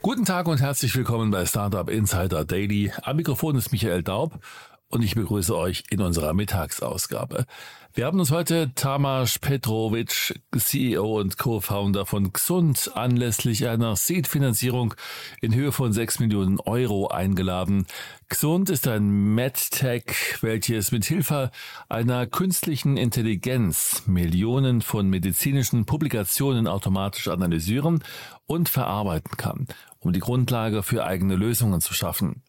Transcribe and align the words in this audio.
Guten 0.00 0.24
Tag 0.24 0.46
und 0.46 0.60
herzlich 0.60 0.94
willkommen 0.94 1.32
bei 1.32 1.44
Startup 1.44 1.90
Insider 1.90 2.44
Daily. 2.44 2.92
Am 3.02 3.16
Mikrofon 3.16 3.56
ist 3.56 3.72
Michael 3.72 4.04
Daub 4.04 4.38
und 4.88 5.02
ich 5.02 5.14
begrüße 5.14 5.56
euch 5.56 5.84
in 5.90 6.00
unserer 6.00 6.32
Mittagsausgabe. 6.34 7.46
Wir 7.94 8.06
haben 8.06 8.20
uns 8.20 8.30
heute 8.30 8.72
Tamas 8.74 9.38
Petrovic, 9.38 10.40
CEO 10.56 11.18
und 11.18 11.36
Co-Founder 11.36 12.06
von 12.06 12.32
Xund, 12.32 12.92
anlässlich 12.94 13.66
einer 13.66 13.96
Seed-Finanzierung 13.96 14.94
in 15.40 15.54
Höhe 15.54 15.72
von 15.72 15.92
6 15.92 16.20
Millionen 16.20 16.60
Euro 16.60 17.08
eingeladen. 17.08 17.86
Xund 18.28 18.70
ist 18.70 18.86
ein 18.86 19.34
MedTech, 19.34 20.42
welches 20.42 20.92
mit 20.92 21.06
Hilfe 21.06 21.50
einer 21.88 22.26
künstlichen 22.26 22.96
Intelligenz 22.96 24.04
Millionen 24.06 24.80
von 24.80 25.08
medizinischen 25.08 25.84
Publikationen 25.84 26.68
automatisch 26.68 27.28
analysieren 27.28 28.04
und 28.46 28.68
verarbeiten 28.68 29.36
kann, 29.36 29.66
um 29.98 30.12
die 30.12 30.20
Grundlage 30.20 30.82
für 30.82 31.04
eigene 31.04 31.34
Lösungen 31.34 31.80
zu 31.80 31.94
schaffen. 31.94 32.42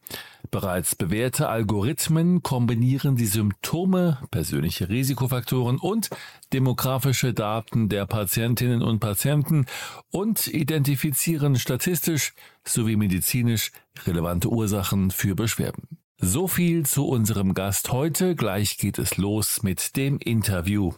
Bereits 0.51 0.95
bewährte 0.95 1.47
Algorithmen 1.47 2.41
kombinieren 2.41 3.15
die 3.15 3.27
Symptome, 3.27 4.17
persönliche 4.31 4.89
Risikofaktoren 4.89 5.77
und 5.77 6.09
demografische 6.53 7.33
Daten 7.33 7.87
der 7.87 8.07
Patientinnen 8.07 8.81
und 8.81 8.99
Patienten 8.99 9.67
und 10.09 10.47
identifizieren 10.47 11.55
statistisch 11.55 12.33
sowie 12.65 12.95
medizinisch 12.95 13.71
relevante 14.05 14.49
Ursachen 14.49 15.11
für 15.11 15.35
Beschwerden. 15.35 15.99
So 16.17 16.47
viel 16.47 16.85
zu 16.85 17.07
unserem 17.07 17.53
Gast 17.53 17.91
heute. 17.91 18.35
Gleich 18.35 18.77
geht 18.77 18.97
es 18.97 19.17
los 19.17 19.61
mit 19.61 19.95
dem 19.95 20.17
Interview. 20.17 20.93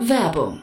Werbung. 0.00 0.62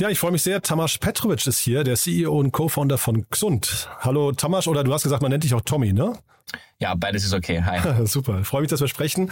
Ja, 0.00 0.08
ich 0.08 0.18
freue 0.18 0.32
mich 0.32 0.40
sehr. 0.40 0.62
Tamas 0.62 0.96
Petrovic 0.96 1.46
ist 1.46 1.58
hier, 1.58 1.84
der 1.84 1.94
CEO 1.94 2.32
und 2.32 2.52
Co-Founder 2.52 2.96
von 2.96 3.28
Xund. 3.28 3.86
Hallo 3.98 4.32
Tamas, 4.32 4.66
oder 4.66 4.82
du 4.82 4.94
hast 4.94 5.02
gesagt, 5.02 5.20
man 5.20 5.30
nennt 5.30 5.44
dich 5.44 5.52
auch 5.52 5.60
Tommy, 5.60 5.92
ne? 5.92 6.14
Ja, 6.78 6.94
beides 6.94 7.22
ist 7.22 7.34
okay. 7.34 7.62
Hi. 7.62 8.06
Super, 8.06 8.42
freue 8.44 8.62
mich, 8.62 8.70
dass 8.70 8.80
wir 8.80 8.88
sprechen. 8.88 9.30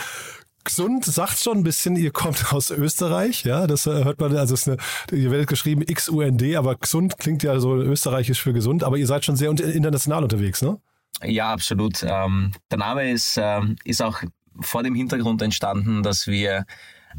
Xund 0.64 1.06
sagt 1.06 1.38
schon 1.38 1.56
ein 1.56 1.62
bisschen, 1.62 1.96
ihr 1.96 2.10
kommt 2.10 2.52
aus 2.52 2.70
Österreich, 2.70 3.44
ja, 3.44 3.66
das 3.66 3.86
äh, 3.86 4.04
hört 4.04 4.20
man, 4.20 4.36
also 4.36 4.52
ist 4.52 4.68
eine, 4.68 4.76
ihr 5.10 5.30
werdet 5.30 5.48
geschrieben 5.48 5.80
X-U-N-D, 5.86 6.56
aber 6.56 6.74
Xund 6.74 7.16
klingt 7.16 7.42
ja 7.42 7.58
so 7.60 7.74
österreichisch 7.74 8.42
für 8.42 8.52
gesund, 8.52 8.84
aber 8.84 8.98
ihr 8.98 9.06
seid 9.06 9.24
schon 9.24 9.36
sehr 9.36 9.48
international 9.48 10.22
unterwegs, 10.22 10.60
ne? 10.60 10.78
Ja, 11.24 11.50
absolut. 11.50 12.02
Ähm, 12.06 12.52
der 12.70 12.78
Name 12.78 13.10
ist, 13.10 13.38
ähm, 13.40 13.76
ist 13.84 14.02
auch 14.02 14.20
vor 14.60 14.82
dem 14.82 14.94
Hintergrund 14.94 15.40
entstanden, 15.40 16.02
dass 16.02 16.26
wir 16.26 16.66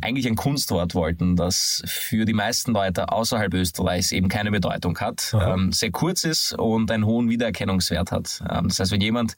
eigentlich 0.02 0.28
ein 0.28 0.36
Kunstwort 0.36 0.96
wollten, 0.96 1.36
das 1.36 1.82
für 1.86 2.26
die 2.26 2.34
meisten 2.34 2.74
Leute 2.74 3.12
außerhalb 3.12 3.54
Österreichs 3.54 4.12
eben 4.12 4.28
keine 4.28 4.52
Bedeutung 4.52 4.98
hat, 5.00 5.36
ähm, 5.40 5.72
sehr 5.72 5.92
kurz 5.92 6.24
ist 6.24 6.54
und 6.54 6.92
einen 6.92 7.06
hohen 7.06 7.30
Wiedererkennungswert 7.30 8.12
hat. 8.12 8.42
Ähm, 8.50 8.68
das 8.68 8.80
heißt, 8.80 8.92
wenn 8.92 9.02
jemand 9.02 9.36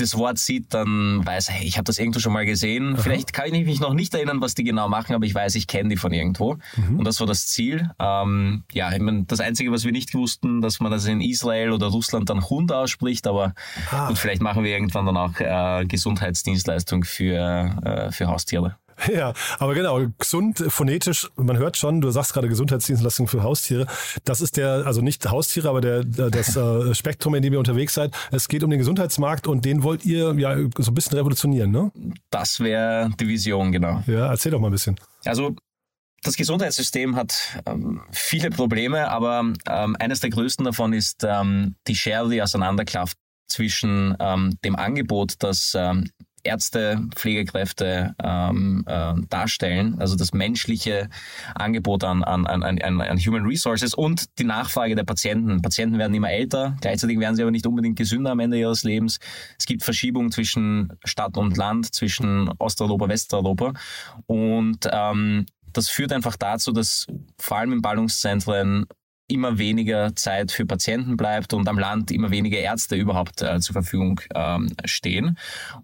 das 0.00 0.16
Wort 0.16 0.38
sieht, 0.38 0.74
dann 0.74 1.24
weiß 1.24 1.48
er, 1.48 1.54
hey, 1.56 1.66
ich 1.66 1.76
habe 1.76 1.84
das 1.84 1.98
irgendwo 1.98 2.20
schon 2.20 2.32
mal 2.32 2.46
gesehen. 2.46 2.94
Aha. 2.94 3.02
Vielleicht 3.02 3.32
kann 3.32 3.52
ich 3.52 3.66
mich 3.66 3.80
noch 3.80 3.94
nicht 3.94 4.14
erinnern, 4.14 4.40
was 4.40 4.54
die 4.54 4.64
genau 4.64 4.88
machen, 4.88 5.14
aber 5.14 5.24
ich 5.24 5.34
weiß, 5.34 5.54
ich 5.56 5.66
kenne 5.66 5.88
die 5.88 5.96
von 5.96 6.12
irgendwo. 6.12 6.56
Mhm. 6.76 6.98
Und 6.98 7.04
das 7.04 7.20
war 7.20 7.26
das 7.26 7.46
Ziel. 7.46 7.90
Ähm, 7.98 8.64
ja, 8.72 8.92
ich 8.92 9.00
meine, 9.00 9.24
das 9.24 9.40
Einzige, 9.40 9.72
was 9.72 9.84
wir 9.84 9.92
nicht 9.92 10.14
wussten, 10.14 10.60
dass 10.60 10.80
man 10.80 10.92
das 10.92 11.06
in 11.06 11.20
Israel 11.20 11.72
oder 11.72 11.88
Russland 11.88 12.30
dann 12.30 12.48
Hund 12.48 12.72
ausspricht, 12.72 13.26
aber 13.26 13.54
ah. 13.90 14.08
und 14.08 14.18
vielleicht 14.18 14.42
machen 14.42 14.64
wir 14.64 14.70
irgendwann 14.70 15.06
dann 15.06 15.16
auch 15.16 15.38
äh, 15.40 15.84
Gesundheitsdienstleistung 15.86 17.04
für, 17.04 17.76
äh, 17.84 18.12
für 18.12 18.28
Haustiere. 18.28 18.76
Ja, 19.12 19.32
aber 19.58 19.74
genau, 19.74 20.00
gesund, 20.18 20.64
phonetisch, 20.68 21.28
man 21.36 21.56
hört 21.56 21.76
schon, 21.76 22.00
du 22.00 22.10
sagst 22.10 22.34
gerade 22.34 22.48
Gesundheitsdienstleistung 22.48 23.28
für 23.28 23.42
Haustiere. 23.42 23.86
Das 24.24 24.40
ist 24.40 24.56
der, 24.56 24.86
also 24.86 25.00
nicht 25.00 25.28
Haustiere, 25.28 25.68
aber 25.68 25.80
der, 25.80 26.04
das 26.04 26.56
äh, 26.56 26.94
Spektrum, 26.98 27.34
in 27.34 27.42
dem 27.42 27.52
ihr 27.52 27.58
unterwegs 27.58 27.94
seid. 27.94 28.14
Es 28.30 28.48
geht 28.48 28.62
um 28.62 28.70
den 28.70 28.78
Gesundheitsmarkt 28.78 29.46
und 29.46 29.64
den 29.64 29.82
wollt 29.82 30.04
ihr 30.04 30.34
ja 30.34 30.56
so 30.78 30.90
ein 30.90 30.94
bisschen 30.94 31.16
revolutionieren, 31.16 31.70
ne? 31.70 31.90
Das 32.30 32.60
wäre 32.60 33.10
die 33.18 33.28
Vision, 33.28 33.72
genau. 33.72 34.02
Ja, 34.06 34.28
erzähl 34.28 34.52
doch 34.52 34.60
mal 34.60 34.68
ein 34.68 34.72
bisschen. 34.72 34.98
Also 35.24 35.54
das 36.22 36.36
Gesundheitssystem 36.36 37.16
hat 37.16 37.60
ähm, 37.66 38.02
viele 38.10 38.50
Probleme, 38.50 39.08
aber 39.08 39.52
ähm, 39.68 39.96
eines 39.98 40.20
der 40.20 40.30
größten 40.30 40.64
davon 40.64 40.92
ist 40.92 41.24
ähm, 41.24 41.76
die 41.86 41.94
Schere, 41.94 42.28
die 42.28 42.42
auseinanderklafft 42.42 43.16
zwischen 43.46 44.16
ähm, 44.20 44.58
dem 44.64 44.76
Angebot, 44.76 45.34
das 45.38 45.74
ähm, 45.76 46.10
Ärzte, 46.48 47.00
Pflegekräfte 47.14 48.14
ähm, 48.22 48.84
äh, 48.86 49.14
darstellen, 49.28 49.96
also 50.00 50.16
das 50.16 50.32
menschliche 50.32 51.08
Angebot 51.54 52.04
an, 52.04 52.24
an, 52.24 52.46
an, 52.46 52.80
an, 52.82 53.18
Human 53.18 53.44
Resources 53.44 53.94
und 53.94 54.38
die 54.38 54.44
Nachfrage 54.44 54.94
der 54.94 55.04
Patienten. 55.04 55.62
Patienten 55.62 55.98
werden 55.98 56.14
immer 56.14 56.30
älter, 56.30 56.76
gleichzeitig 56.80 57.18
werden 57.20 57.36
sie 57.36 57.42
aber 57.42 57.50
nicht 57.50 57.66
unbedingt 57.66 57.96
gesünder 57.96 58.32
am 58.32 58.40
Ende 58.40 58.58
ihres 58.58 58.84
Lebens. 58.84 59.18
Es 59.58 59.66
gibt 59.66 59.82
Verschiebungen 59.82 60.32
zwischen 60.32 60.92
Stadt 61.04 61.36
und 61.36 61.56
Land, 61.56 61.94
zwischen 61.94 62.50
Osteuropa, 62.58 63.08
Westeuropa 63.08 63.74
und 64.26 64.88
ähm, 64.90 65.46
das 65.72 65.90
führt 65.90 66.12
einfach 66.12 66.36
dazu, 66.36 66.72
dass 66.72 67.06
vor 67.38 67.58
allem 67.58 67.72
in 67.74 67.82
Ballungszentren 67.82 68.86
immer 69.28 69.58
weniger 69.58 70.16
Zeit 70.16 70.50
für 70.50 70.64
Patienten 70.64 71.16
bleibt 71.16 71.52
und 71.52 71.68
am 71.68 71.78
Land 71.78 72.10
immer 72.10 72.30
weniger 72.30 72.58
Ärzte 72.58 72.96
überhaupt 72.96 73.42
äh, 73.42 73.60
zur 73.60 73.74
Verfügung 73.74 74.20
ähm, 74.34 74.72
stehen. 74.86 75.38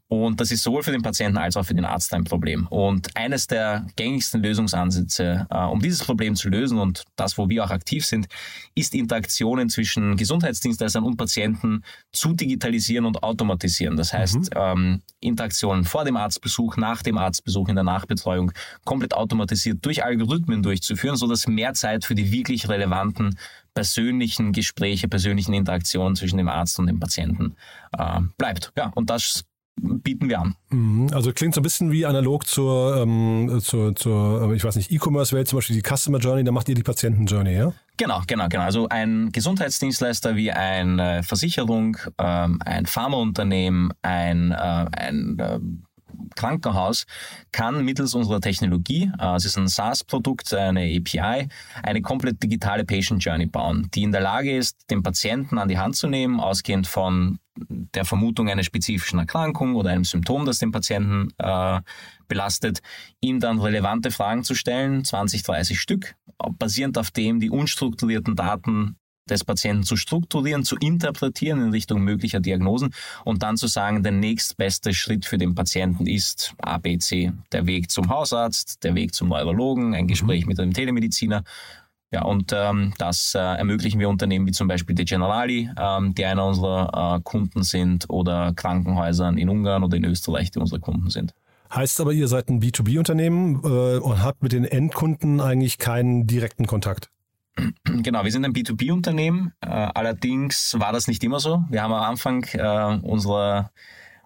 Und 0.09 0.41
das 0.41 0.51
ist 0.51 0.63
sowohl 0.63 0.83
für 0.83 0.93
den 0.93 1.03
Patienten 1.03 1.37
als 1.37 1.57
auch 1.57 1.65
für 1.65 1.75
den 1.75 1.85
Arzt 1.85 2.15
ein 2.15 2.25
Problem. 2.25 2.67
Und 2.69 3.15
eines 3.17 3.47
der 3.47 3.87
gängigsten 3.97 4.43
Lösungsansätze, 4.43 5.47
äh, 5.51 5.65
um 5.65 5.81
dieses 5.81 6.03
Problem 6.03 6.37
zu 6.37 6.49
lösen 6.49 6.79
und 6.79 7.05
das, 7.17 7.37
wo 7.37 7.49
wir 7.51 7.65
auch 7.65 7.71
aktiv 7.71 8.07
sind, 8.07 8.27
ist 8.75 8.95
Interaktionen 8.95 9.69
zwischen 9.69 10.17
Gesundheitsdienstleistern 10.17 11.05
und 11.05 11.19
Patienten 11.19 11.85
zu 12.13 12.33
digitalisieren 12.33 13.05
und 13.05 13.23
automatisieren. 13.23 13.97
Das 13.97 14.15
heißt, 14.15 14.37
mhm. 14.37 14.49
ähm, 14.57 15.03
Interaktionen 15.21 15.85
vor 15.85 16.05
dem 16.05 16.17
Arztbesuch, 16.17 16.79
nach 16.79 17.03
dem 17.03 17.19
Arztbesuch, 17.19 17.69
in 17.69 17.75
der 17.75 17.85
Nachbetreuung 17.85 18.53
komplett 18.85 19.15
automatisiert 19.15 19.85
durch 19.85 20.03
Algorithmen 20.03 20.63
durchzuführen, 20.63 21.17
sodass 21.17 21.47
mehr 21.47 21.75
Zeit 21.75 22.07
für 22.07 22.15
die 22.15 22.33
wirklich 22.33 22.69
relevanten 22.69 23.34
persönlichen 23.75 24.53
Gespräche, 24.53 25.09
persönlichen 25.09 25.55
Interaktionen 25.55 26.17
zwischen 26.17 26.39
dem 26.39 26.49
Arzt 26.49 26.79
und 26.79 26.87
dem 26.87 27.01
Patienten 27.01 27.57
äh, 27.97 28.21
bleibt. 28.39 28.73
Ja, 28.77 28.93
und 28.95 29.11
das 29.11 29.45
bieten 29.77 30.29
wir 30.29 30.41
an. 30.41 30.55
Mhm. 30.71 31.11
Also 31.13 31.33
klingt 31.33 31.55
so 31.55 31.61
ein 31.61 31.65
bisschen 31.65 31.91
wie 31.91 32.07
analog 32.07 32.47
zur, 32.47 32.97
ähm, 32.97 33.59
zur, 33.61 33.95
zur 33.95 34.53
ich 34.55 34.63
weiß 34.63 34.77
nicht, 34.77 34.93
E-Commerce-Welt, 34.93 35.49
zum 35.49 35.59
Beispiel 35.59 35.81
die 35.81 35.97
Customer 35.97 36.19
Journey, 36.19 36.45
da 36.45 36.53
macht 36.53 36.69
ihr 36.69 36.75
die 36.75 36.83
Patienten-Journey, 36.83 37.55
ja? 37.57 37.73
Genau, 37.97 38.23
genau, 38.27 38.49
genau. 38.49 38.65
Also 38.65 38.89
ein 38.89 39.31
Gesundheitsdienstleister 39.33 40.37
wie 40.37 40.53
eine 40.53 41.23
Versicherung, 41.23 41.97
ähm, 42.19 42.61
ein 42.65 42.87
Pharmaunternehmen, 42.87 43.93
ein, 44.03 44.53
äh, 44.53 44.55
ein 44.55 45.39
äh, 45.39 45.59
Krankenhaus 46.37 47.07
kann 47.53 47.85
mittels 47.85 48.15
unserer 48.15 48.41
Technologie, 48.41 49.11
äh, 49.19 49.37
es 49.37 49.45
ist 49.45 49.57
ein 49.57 49.69
SaaS-Produkt, 49.69 50.53
eine 50.55 50.83
API, 50.97 51.49
eine 51.83 52.03
komplett 52.03 52.43
digitale 52.43 52.85
Patient 52.85 53.25
Journey 53.25 53.47
bauen, 53.47 53.89
die 53.95 54.03
in 54.03 54.13
der 54.13 54.21
Lage 54.21 54.57
ist, 54.57 54.91
den 54.91 55.03
Patienten 55.03 55.59
an 55.59 55.69
die 55.69 55.79
Hand 55.79 55.97
zu 55.97 56.09
nehmen, 56.09 56.41
ausgehend 56.41 56.87
von 56.87 57.39
der 57.57 58.05
Vermutung 58.05 58.49
einer 58.49 58.65
spezifischen 58.65 59.19
Erkrankung 59.19 59.77
oder 59.77 59.91
einem 59.91 60.05
Symptom, 60.05 60.45
das 60.45 60.59
den 60.59 60.73
Patienten 60.73 61.29
äh, 61.39 61.81
belastet, 62.27 62.83
ihm 63.21 63.41
dann 63.41 63.61
relevante 63.61 64.11
Fragen 64.11 64.43
zu 64.43 64.55
stellen, 64.55 65.05
20, 65.05 65.43
30 65.45 65.81
Stück, 65.81 66.17
basierend 66.59 66.99
auf 66.99 67.11
dem 67.11 67.39
die 67.41 67.51
unstrukturierten 67.51 68.35
Daten 68.35 68.97
des 69.29 69.45
Patienten 69.45 69.85
zu 69.85 69.97
strukturieren, 69.97 70.65
zu 70.65 70.77
interpretieren 70.77 71.63
in 71.63 71.71
Richtung 71.71 72.03
möglicher 72.03 72.41
Diagnosen 72.41 72.95
und 73.25 73.43
dann 73.43 73.57
zu 73.57 73.67
sagen, 73.67 74.03
der 74.03 74.13
nächstbeste 74.13 74.93
Schritt 74.93 75.25
für 75.25 75.39
den 75.39 75.55
Patienten 75.55 76.07
ist 76.07 76.55
A, 76.59 76.79
B, 76.79 76.99
C. 76.99 77.33
Der 77.53 77.67
Weg 77.67 77.91
zum 77.91 78.09
Hausarzt, 78.09 78.85
der 78.85 78.95
Weg 78.95 79.15
zum 79.15 79.29
Neurologen, 79.29 79.95
ein 79.95 80.07
Gespräch 80.07 80.45
mhm. 80.45 80.49
mit 80.49 80.61
einem 80.61 80.73
Telemediziner. 80.73 81.45
Ja, 82.11 82.23
und 82.23 82.53
ähm, 82.55 82.95
das 82.99 83.35
äh, 83.35 83.39
ermöglichen 83.41 83.99
wir 83.99 84.09
Unternehmen 84.09 84.47
wie 84.47 84.53
zum 84.53 84.69
Beispiel 84.69 84.95
die 84.95 85.05
Generali, 85.05 85.69
ähm, 85.77 86.15
die 86.15 86.25
einer 86.25 86.47
unserer 86.47 87.17
äh, 87.17 87.21
Kunden 87.25 87.65
sind, 87.65 88.09
oder 88.09 88.53
Krankenhäusern 88.55 89.37
in 89.37 89.49
Ungarn 89.49 89.83
oder 89.83 89.97
in 89.97 90.05
Österreich, 90.05 90.53
die 90.53 90.61
unsere 90.61 90.81
Kunden 90.81 91.11
sind. 91.11 91.35
Heißt 91.75 92.01
aber, 92.01 92.13
ihr 92.13 92.29
seid 92.29 92.51
ein 92.51 92.63
B2B-Unternehmen 92.63 93.61
äh, 93.65 93.99
und 93.99 94.23
habt 94.23 94.45
mit 94.45 94.53
den 94.53 94.65
Endkunden 94.65 95.41
eigentlich 95.41 95.79
keinen 95.79 96.29
direkten 96.29 96.67
Kontakt? 96.67 97.11
Genau, 97.85 98.25
wir 98.25 98.33
sind 98.33 98.45
ein 98.45 98.53
B2B-Unternehmen. 98.53 99.53
Äh, 99.61 99.69
allerdings 99.69 100.77
war 100.79 100.93
das 100.93 101.07
nicht 101.07 101.23
immer 101.25 101.41
so. 101.41 101.65
Wir 101.71 101.83
haben 101.83 101.93
am 101.93 102.03
Anfang 102.03 102.45
äh, 102.53 102.99
unserer 103.03 103.71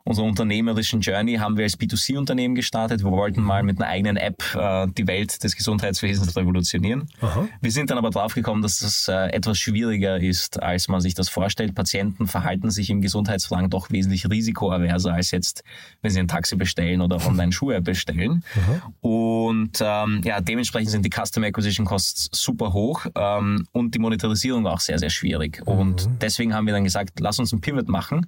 unserer 0.09 0.25
unternehmerischen 0.25 1.03
Journey 1.03 1.37
haben 1.37 1.59
wir 1.59 1.65
als 1.65 1.79
B2C-Unternehmen 1.79 2.55
gestartet. 2.55 3.05
Wir 3.05 3.11
wollten 3.11 3.43
mal 3.43 3.63
mit 3.63 3.79
einer 3.79 3.91
eigenen 3.91 4.17
App 4.17 4.43
äh, 4.55 4.87
die 4.97 5.07
Welt 5.07 5.45
des 5.45 5.55
Gesundheitswesens 5.55 6.35
revolutionieren. 6.35 7.09
Aha. 7.21 7.47
Wir 7.61 7.71
sind 7.71 7.91
dann 7.91 7.99
aber 7.99 8.09
draufgekommen, 8.09 8.63
dass 8.63 8.79
das 8.79 9.07
äh, 9.09 9.29
etwas 9.33 9.59
schwieriger 9.59 10.19
ist, 10.19 10.63
als 10.63 10.89
man 10.89 11.03
sich 11.03 11.13
das 11.13 11.29
vorstellt. 11.29 11.75
Patienten 11.75 12.27
verhalten 12.27 12.71
sich 12.71 12.89
im 12.89 13.03
Gesundheitsfragen 13.03 13.69
doch 13.69 13.91
wesentlich 13.91 14.29
risikoaverser 14.29 15.13
als 15.13 15.31
jetzt, 15.31 15.63
wenn 16.01 16.11
sie 16.11 16.21
ein 16.21 16.29
Taxi 16.29 16.57
bestellen 16.57 17.03
oder 17.03 17.17
online 17.27 17.53
Schuhe 17.53 17.83
bestellen. 17.83 18.43
Aha. 18.57 18.93
Und 19.03 19.79
ähm, 19.83 20.23
ja, 20.25 20.41
dementsprechend 20.41 20.91
sind 20.91 21.05
die 21.05 21.11
Customer 21.11 21.49
Acquisition 21.49 21.85
Costs 21.85 22.31
super 22.33 22.73
hoch 22.73 23.05
ähm, 23.15 23.67
und 23.73 23.95
die 23.95 23.99
Monetarisierung 23.99 24.67
auch 24.67 24.81
sehr, 24.81 24.99
sehr 24.99 25.11
schwierig. 25.11 25.61
Mhm. 25.67 25.73
Und 25.73 26.09
deswegen 26.23 26.55
haben 26.55 26.67
wir 26.67 26.73
dann 26.73 26.85
gesagt, 26.85 27.21
lass 27.21 27.39
uns 27.39 27.53
ein 27.53 27.61
Pivot 27.61 27.89
machen. 27.89 28.27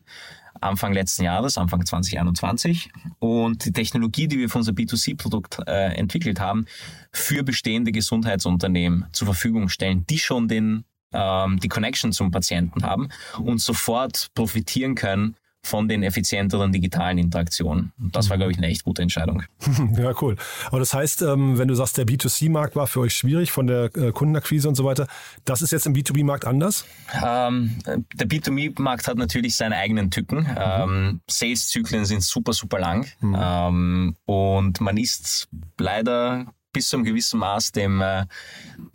Anfang 0.61 0.93
letzten 0.93 1.25
Jahres, 1.25 1.59
Anfang 1.59 1.85
2021. 1.85 2.91
Und 3.19 3.65
die 3.65 3.73
Technologie, 3.73 4.29
die 4.29 4.39
wir 4.39 4.49
für 4.49 4.59
unser 4.59 4.73
B2C-Produkt 4.73 5.59
äh, 5.67 5.95
entwickelt 5.95 6.41
haben, 6.41 6.67
für 7.13 7.43
bestehende 7.43 7.93
Gesundheitsunternehmen 7.93 9.07
zur 9.13 9.27
Verfügung 9.27 9.69
stellen, 9.69 10.07
die 10.09 10.19
schon 10.19 10.49
den, 10.49 10.85
ähm, 11.13 11.59
die 11.61 11.69
Connection 11.69 12.13
zum 12.13 12.31
Patienten 12.31 12.85
haben 12.85 13.09
und 13.39 13.61
sofort 13.61 14.29
profitieren 14.35 14.95
können 14.95 15.37
von 15.63 15.89
den 15.89 16.03
effizienteren 16.03 16.73
digitalen 16.73 17.19
Interaktionen. 17.19 17.93
Und 18.01 18.17
das 18.17 18.31
war, 18.31 18.37
glaube 18.37 18.53
ich, 18.53 18.59
eine 18.59 18.69
echt 18.69 18.85
gute 18.85 19.03
Entscheidung. 19.03 19.43
Ja, 19.97 20.13
cool. 20.21 20.37
Aber 20.67 20.79
das 20.79 20.95
heißt, 20.95 21.23
ähm, 21.23 21.59
wenn 21.59 21.69
du 21.69 21.75
sagst, 21.75 21.99
der 21.99 22.07
B2C-Markt 22.07 22.77
war 22.77 22.87
für 22.87 23.01
euch 23.01 23.15
schwierig 23.15 23.51
von 23.51 23.67
der 23.67 23.91
äh, 23.97 24.13
Kundenakquise 24.13 24.69
und 24.69 24.75
so 24.75 24.85
weiter, 24.85 25.07
das 25.45 25.63
ist 25.63 25.73
jetzt 25.73 25.87
im 25.87 25.95
B2B-Markt 25.95 26.47
anders? 26.47 26.85
Ähm, 27.25 27.79
der 27.87 28.29
B2B-Markt 28.29 29.09
hat 29.09 29.17
natürlich 29.17 29.57
seine 29.57 29.77
eigenen 29.77 30.11
Tücken. 30.11 30.41
Mhm. 30.41 30.57
Ähm, 30.57 31.21
Sales-Zyklen 31.29 32.05
sind 32.05 32.23
super, 32.23 32.53
super 32.53 32.79
lang. 32.79 33.07
Mhm. 33.21 33.37
Ähm, 33.39 34.17
und 34.27 34.81
man 34.81 34.97
ist 34.97 35.49
leider 35.79 36.47
bis 36.73 36.89
zu 36.89 36.97
einem 36.97 37.05
gewissen 37.05 37.41
Maß 37.41 37.73
dem, 37.73 38.01
äh, 38.01 38.27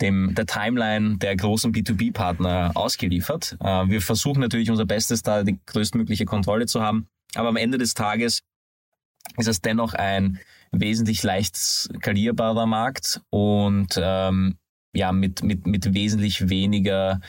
dem, 0.02 0.34
der 0.36 0.46
Timeline 0.46 1.18
der 1.18 1.36
großen 1.36 1.74
B2B-Partner 1.74 2.72
ausgeliefert. 2.76 3.58
Äh, 3.60 3.90
wir 3.90 4.02
versuchen 4.02 4.40
natürlich 4.40 4.70
unser 4.70 4.86
Bestes, 4.86 5.24
da 5.24 5.44
die 5.44 5.60
größtmögliche 5.66 6.26
Kontrolle 6.26 6.66
zu 6.66 6.82
haben. 6.82 7.08
Aber 7.36 7.50
am 7.50 7.58
Ende 7.58 7.78
des 7.78 7.94
Tages 7.94 8.44
ist 9.38 9.48
es 9.48 9.62
dennoch 9.62 9.94
ein 9.94 10.40
wesentlich 10.72 11.24
leicht 11.24 11.56
skalierbarer 11.56 12.66
Markt 12.66 13.22
und 13.30 14.00
ähm, 14.02 14.58
ja, 14.94 15.12
mit, 15.12 15.44
mit, 15.44 15.68
mit 15.68 15.94
wesentlich 15.94 16.50
weniger 16.50 17.20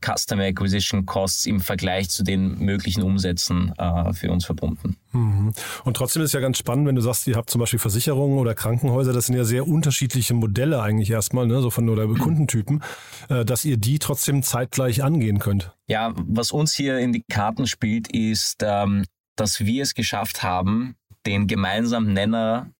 Customer 0.00 0.44
Acquisition 0.44 1.06
Costs 1.06 1.46
im 1.46 1.60
Vergleich 1.60 2.10
zu 2.10 2.22
den 2.22 2.58
möglichen 2.58 3.02
Umsätzen 3.02 3.72
äh, 3.78 4.12
für 4.12 4.30
uns 4.30 4.44
verbunden. 4.44 4.96
Mhm. 5.12 5.52
Und 5.84 5.96
trotzdem 5.96 6.22
ist 6.22 6.28
es 6.28 6.32
ja 6.32 6.40
ganz 6.40 6.58
spannend, 6.58 6.86
wenn 6.86 6.94
du 6.94 7.02
sagst, 7.02 7.26
ihr 7.26 7.36
habt 7.36 7.50
zum 7.50 7.60
Beispiel 7.60 7.78
Versicherungen 7.78 8.38
oder 8.38 8.54
Krankenhäuser, 8.54 9.12
das 9.12 9.26
sind 9.26 9.36
ja 9.36 9.44
sehr 9.44 9.66
unterschiedliche 9.66 10.34
Modelle 10.34 10.80
eigentlich 10.82 11.10
erstmal, 11.10 11.46
ne, 11.46 11.60
so 11.60 11.70
von 11.70 11.88
oder 11.88 12.06
Kundentypen, 12.06 12.82
äh, 13.28 13.44
dass 13.44 13.64
ihr 13.64 13.76
die 13.76 13.98
trotzdem 13.98 14.42
zeitgleich 14.42 15.02
angehen 15.02 15.38
könnt. 15.38 15.74
Ja, 15.86 16.12
was 16.16 16.52
uns 16.52 16.74
hier 16.74 16.98
in 16.98 17.12
die 17.12 17.24
Karten 17.28 17.66
spielt, 17.66 18.08
ist, 18.12 18.58
ähm, 18.62 19.04
dass 19.36 19.60
wir 19.60 19.82
es 19.82 19.94
geschafft 19.94 20.42
haben, 20.42 20.96
den 21.26 21.46
gemeinsamen 21.46 22.12
Nenner 22.12 22.70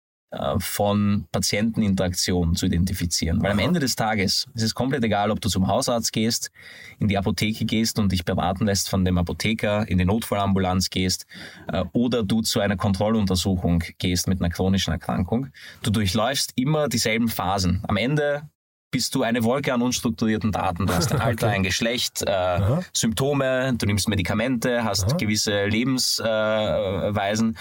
von 0.59 1.27
Patienteninteraktion 1.32 2.55
zu 2.55 2.67
identifizieren. 2.67 3.43
Weil 3.43 3.50
am 3.50 3.59
Ende 3.59 3.81
des 3.81 3.97
Tages 3.97 4.47
ist 4.55 4.62
es 4.62 4.75
komplett 4.75 5.03
egal, 5.03 5.32
ob 5.32 5.41
du 5.41 5.49
zum 5.49 5.67
Hausarzt 5.67 6.12
gehst, 6.12 6.53
in 7.00 7.09
die 7.09 7.19
Apotheke 7.19 7.65
gehst 7.65 7.99
und 7.99 8.12
dich 8.12 8.25
beraten 8.25 8.67
lässt 8.67 8.88
von 8.88 9.05
dem 9.05 9.19
Apotheker, 9.19 9.88
in 9.88 9.99
die 9.99 10.05
Notfallambulanz 10.05 10.91
gehst 10.91 11.27
äh, 11.67 11.85
oder 11.93 12.23
du 12.23 12.43
zu 12.43 12.61
einer 12.61 12.77
Kontrolluntersuchung 12.77 13.82
gehst 13.99 14.29
mit 14.29 14.41
einer 14.41 14.50
chronischen 14.50 14.93
Erkrankung. 14.93 15.49
Du 15.82 15.91
durchläufst 15.91 16.53
immer 16.55 16.88
dieselben 16.88 17.29
Phasen. 17.29 17.82
Am 17.88 17.97
Ende 17.97 18.49
bist 18.93 19.15
du 19.15 19.23
eine 19.23 19.43
Wolke 19.44 19.73
an 19.75 19.82
unstrukturierten 19.82 20.53
Daten. 20.53 20.87
Du 20.87 20.94
hast 20.94 21.12
ein 21.15 21.21
Alter, 21.21 21.49
okay. 21.49 21.56
ein 21.56 21.62
Geschlecht, 21.65 22.23
äh, 22.23 22.81
Symptome, 22.93 23.75
du 23.77 23.87
nimmst 23.87 24.09
Medikamente, 24.09 24.85
hast 24.85 25.09
Aha. 25.09 25.17
gewisse 25.17 25.67
Lebensweisen. 25.67 27.55
Äh, 27.55 27.59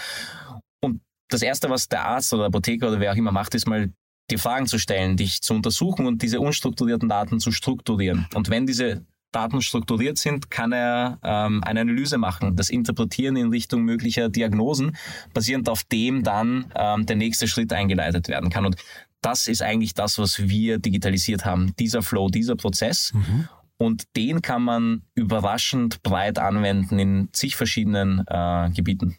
das 1.30 1.42
Erste, 1.42 1.70
was 1.70 1.88
der 1.88 2.04
Arzt 2.04 2.32
oder 2.34 2.46
Apotheker 2.46 2.88
oder 2.88 3.00
wer 3.00 3.12
auch 3.12 3.16
immer 3.16 3.32
macht, 3.32 3.54
ist 3.54 3.66
mal 3.66 3.90
die 4.30 4.38
Fragen 4.38 4.66
zu 4.66 4.78
stellen, 4.78 5.16
dich 5.16 5.40
zu 5.40 5.54
untersuchen 5.54 6.06
und 6.06 6.22
diese 6.22 6.40
unstrukturierten 6.40 7.08
Daten 7.08 7.40
zu 7.40 7.50
strukturieren. 7.50 8.26
Und 8.34 8.48
wenn 8.48 8.66
diese 8.66 9.04
Daten 9.32 9.62
strukturiert 9.62 10.18
sind, 10.18 10.50
kann 10.50 10.72
er 10.72 11.18
ähm, 11.22 11.62
eine 11.64 11.80
Analyse 11.80 12.18
machen, 12.18 12.56
das 12.56 12.70
Interpretieren 12.70 13.36
in 13.36 13.50
Richtung 13.50 13.82
möglicher 13.82 14.28
Diagnosen, 14.28 14.96
basierend 15.32 15.68
auf 15.68 15.84
dem 15.84 16.22
dann 16.22 16.72
ähm, 16.74 17.06
der 17.06 17.16
nächste 17.16 17.46
Schritt 17.46 17.72
eingeleitet 17.72 18.28
werden 18.28 18.50
kann. 18.50 18.66
Und 18.66 18.76
das 19.22 19.46
ist 19.46 19.62
eigentlich 19.62 19.94
das, 19.94 20.18
was 20.18 20.48
wir 20.48 20.78
digitalisiert 20.78 21.44
haben, 21.44 21.74
dieser 21.78 22.02
Flow, 22.02 22.28
dieser 22.28 22.56
Prozess. 22.56 23.12
Mhm. 23.14 23.48
Und 23.76 24.04
den 24.16 24.42
kann 24.42 24.62
man 24.62 25.02
überraschend 25.14 26.02
breit 26.02 26.38
anwenden 26.38 26.98
in 26.98 27.28
zig 27.32 27.56
verschiedenen 27.56 28.24
äh, 28.26 28.70
Gebieten. 28.70 29.16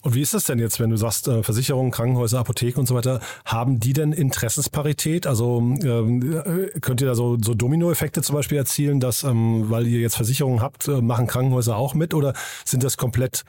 Und 0.00 0.14
wie 0.14 0.22
ist 0.22 0.32
das 0.32 0.44
denn 0.44 0.58
jetzt, 0.58 0.78
wenn 0.78 0.90
du 0.90 0.96
sagst, 0.96 1.26
äh, 1.26 1.42
Versicherungen, 1.42 1.90
Krankenhäuser, 1.90 2.38
Apotheken 2.38 2.80
und 2.80 2.86
so 2.86 2.94
weiter, 2.94 3.20
haben 3.44 3.80
die 3.80 3.92
denn 3.92 4.12
Interessensparität? 4.12 5.26
Also 5.26 5.58
ähm, 5.58 6.42
äh, 6.44 6.80
könnt 6.80 7.00
ihr 7.00 7.08
da 7.08 7.14
so, 7.14 7.36
so 7.42 7.54
Dominoeffekte 7.54 8.22
zum 8.22 8.36
Beispiel 8.36 8.58
erzielen, 8.58 9.00
dass, 9.00 9.24
ähm, 9.24 9.70
weil 9.70 9.86
ihr 9.86 10.00
jetzt 10.00 10.16
Versicherungen 10.16 10.62
habt, 10.62 10.86
äh, 10.86 11.00
machen 11.00 11.26
Krankenhäuser 11.26 11.76
auch 11.76 11.94
mit 11.94 12.14
oder 12.14 12.34
sind 12.64 12.84
das 12.84 12.96
komplett 12.96 13.42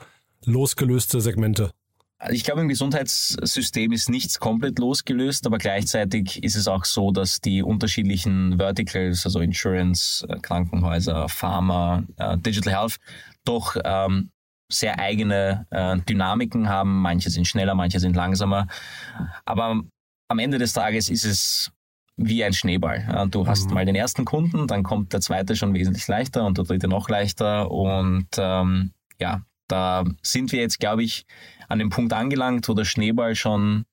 losgelöste 0.46 1.22
Segmente? 1.22 1.72
Also 2.18 2.34
ich 2.34 2.44
glaube, 2.44 2.62
im 2.62 2.68
Gesundheitssystem 2.68 3.94
ist 3.94 4.10
nichts 4.10 4.40
komplett 4.40 4.78
losgelöst, 4.80 5.46
aber 5.46 5.58
gleichzeitig 5.58 6.44
ist 6.44 6.56
es 6.56 6.68
auch 6.68 6.84
so, 6.84 7.12
dass 7.12 7.40
die 7.40 7.64
unterschiedlichen 7.64 8.58
Verticals, 8.58 9.26
also 9.26 9.40
Insurance, 9.40 10.28
Krankenhäuser, 10.42 11.30
Pharma, 11.30 12.04
Digital 12.46 12.74
Health, 12.74 12.98
doch 13.46 13.78
ähm, 13.86 14.32
sehr 14.72 15.00
eigene 15.00 15.66
äh, 15.72 15.98
Dynamiken 15.98 16.70
haben. 16.70 17.02
Manche 17.02 17.30
sind 17.30 17.48
schneller, 17.48 17.76
manche 17.76 18.00
sind 18.00 18.16
langsamer. 18.16 18.68
Aber 19.46 19.82
am 20.28 20.40
Ende 20.40 20.58
des 20.58 20.74
Tages 20.74 21.10
ist 21.10 21.26
es 21.26 21.72
wie 22.16 22.44
ein 22.44 22.54
Schneeball. 22.54 23.28
Du 23.32 23.48
hast 23.48 23.70
mhm. 23.70 23.76
mal 23.76 23.86
den 23.86 23.96
ersten 23.96 24.26
Kunden, 24.26 24.68
dann 24.68 24.84
kommt 24.84 25.14
der 25.14 25.22
zweite 25.22 25.56
schon 25.56 25.74
wesentlich 25.74 26.08
leichter 26.08 26.46
und 26.46 26.58
der 26.58 26.66
dritte 26.66 26.88
noch 26.88 27.10
leichter. 27.10 27.72
Und 27.72 28.28
ähm, 28.38 28.92
ja, 29.20 29.42
da 29.68 30.04
sind 30.22 30.52
wir 30.52 30.60
jetzt, 30.60 30.80
glaube 30.80 31.04
ich, 31.04 31.26
an 31.70 31.80
dem 31.80 31.90
Punkt 31.90 32.12
angelangt, 32.14 32.68
wo 32.68 32.74
der 32.74 32.86
Schneeball 32.86 33.36
schon 33.36 33.86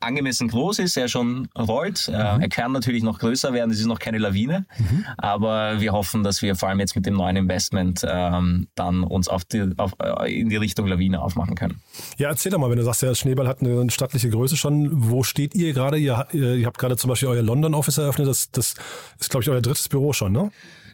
angemessen 0.00 0.48
groß 0.48 0.78
ist, 0.78 0.96
er 0.96 1.08
schon 1.08 1.48
rollt. 1.56 2.08
Äh, 2.08 2.12
mhm. 2.12 2.40
Er 2.42 2.48
kann 2.48 2.72
natürlich 2.72 3.02
noch 3.02 3.18
größer 3.18 3.52
werden, 3.52 3.70
es 3.70 3.80
ist 3.80 3.86
noch 3.86 3.98
keine 3.98 4.18
Lawine, 4.18 4.66
mhm. 4.78 5.04
aber 5.16 5.80
wir 5.80 5.92
hoffen, 5.92 6.22
dass 6.22 6.42
wir 6.42 6.54
vor 6.56 6.68
allem 6.68 6.80
jetzt 6.80 6.96
mit 6.96 7.06
dem 7.06 7.14
neuen 7.14 7.36
Investment 7.36 8.04
ähm, 8.08 8.68
dann 8.74 9.02
uns 9.02 9.28
auf 9.28 9.44
die, 9.44 9.70
auf, 9.76 9.92
äh, 10.02 10.40
in 10.40 10.48
die 10.48 10.56
Richtung 10.56 10.86
Lawine 10.86 11.20
aufmachen 11.20 11.54
können. 11.54 11.80
Ja, 12.16 12.28
erzähl 12.28 12.50
doch 12.52 12.58
mal, 12.58 12.70
wenn 12.70 12.78
du 12.78 12.84
sagst, 12.84 13.02
der 13.02 13.14
Schneeball 13.14 13.46
hat 13.48 13.60
eine 13.60 13.90
stattliche 13.90 14.30
Größe 14.30 14.56
schon. 14.56 15.10
Wo 15.10 15.22
steht 15.22 15.54
ihr 15.54 15.72
gerade? 15.72 15.98
Ihr, 15.98 16.26
ihr 16.32 16.66
habt 16.66 16.78
gerade 16.78 16.96
zum 16.96 17.08
Beispiel 17.08 17.28
euer 17.28 17.42
London-Office 17.42 17.98
eröffnet. 17.98 18.28
Das, 18.28 18.50
das 18.50 18.74
ist, 19.18 19.30
glaube 19.30 19.42
ich, 19.42 19.50
euer 19.50 19.60
drittes 19.60 19.88
Büro 19.88 20.12
schon, 20.12 20.32
ne? 20.32 20.50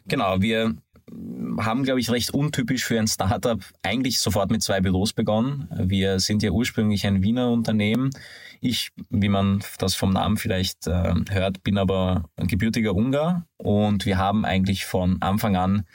Genau, 0.07 0.41
wir 0.41 0.75
haben, 1.59 1.83
glaube 1.83 1.99
ich, 1.99 2.09
recht 2.09 2.33
untypisch 2.33 2.83
für 2.83 2.99
ein 2.99 3.07
Startup 3.07 3.59
eigentlich 3.83 4.19
sofort 4.19 4.51
mit 4.51 4.63
zwei 4.63 4.81
Büros 4.81 5.13
begonnen. 5.13 5.67
Wir 5.77 6.19
sind 6.19 6.43
ja 6.43 6.51
ursprünglich 6.51 7.05
ein 7.05 7.21
Wiener 7.23 7.51
Unternehmen. 7.51 8.09
Ich, 8.65 8.89
wie 9.11 9.29
man 9.29 9.63
das 9.77 9.93
vom 9.93 10.09
Namen 10.09 10.37
vielleicht 10.37 10.87
äh, 10.87 11.13
hört, 11.29 11.61
bin 11.63 11.77
aber 11.77 12.23
ein 12.35 12.47
gebürtiger 12.47 12.95
Ungar 12.95 13.45
und 13.57 14.07
wir 14.07 14.17
haben 14.17 14.43
eigentlich 14.43 14.85
von 14.85 15.21
Anfang 15.21 15.55
an 15.55 15.85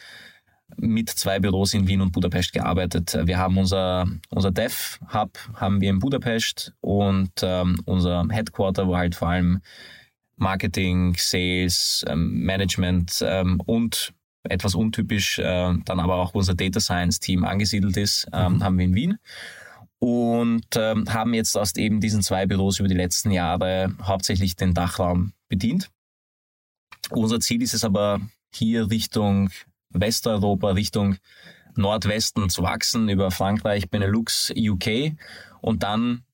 mit 0.76 1.10
zwei 1.10 1.40
Büros 1.40 1.74
in 1.74 1.88
Wien 1.88 2.00
und 2.00 2.12
Budapest 2.12 2.52
gearbeitet. 2.52 3.18
Wir 3.24 3.38
haben 3.38 3.58
unser, 3.58 4.06
unser 4.28 4.52
Dev-Hub 4.52 5.36
haben 5.54 5.80
wir 5.80 5.90
in 5.90 5.98
Budapest 5.98 6.72
und 6.80 7.32
ähm, 7.42 7.80
unser 7.86 8.24
Headquarter, 8.30 8.86
wo 8.86 8.96
halt 8.96 9.16
vor 9.16 9.30
allem 9.30 9.62
Marketing, 10.36 11.16
Sales, 11.18 12.04
ähm, 12.08 12.44
Management 12.44 13.20
ähm, 13.26 13.60
und 13.66 14.12
etwas 14.44 14.76
untypisch 14.76 15.40
äh, 15.40 15.74
dann 15.84 15.98
aber 15.98 16.14
auch 16.14 16.34
unser 16.34 16.54
Data 16.54 16.78
Science 16.78 17.18
Team 17.18 17.44
angesiedelt 17.44 17.96
ist, 17.96 18.28
ähm, 18.32 18.54
mhm. 18.54 18.64
haben 18.64 18.78
wir 18.78 18.84
in 18.84 18.94
Wien 18.94 19.18
und 20.00 20.66
ähm, 20.76 21.04
haben 21.12 21.34
jetzt 21.34 21.56
aus 21.56 21.76
eben 21.76 22.00
diesen 22.00 22.22
zwei 22.22 22.46
Büros 22.46 22.80
über 22.80 22.88
die 22.88 22.96
letzten 22.96 23.30
Jahre 23.30 23.94
hauptsächlich 24.02 24.56
den 24.56 24.74
Dachraum 24.74 25.34
bedient. 25.48 25.90
Unser 27.10 27.38
Ziel 27.40 27.62
ist 27.62 27.74
es 27.74 27.84
aber 27.84 28.20
hier 28.52 28.90
Richtung 28.90 29.50
Westeuropa, 29.90 30.70
Richtung 30.70 31.16
Nordwesten 31.76 32.48
zu 32.48 32.62
wachsen 32.62 33.08
über 33.08 33.30
Frankreich, 33.30 33.90
Benelux, 33.90 34.52
UK 34.56 35.12
und 35.60 35.82
dann 35.82 36.24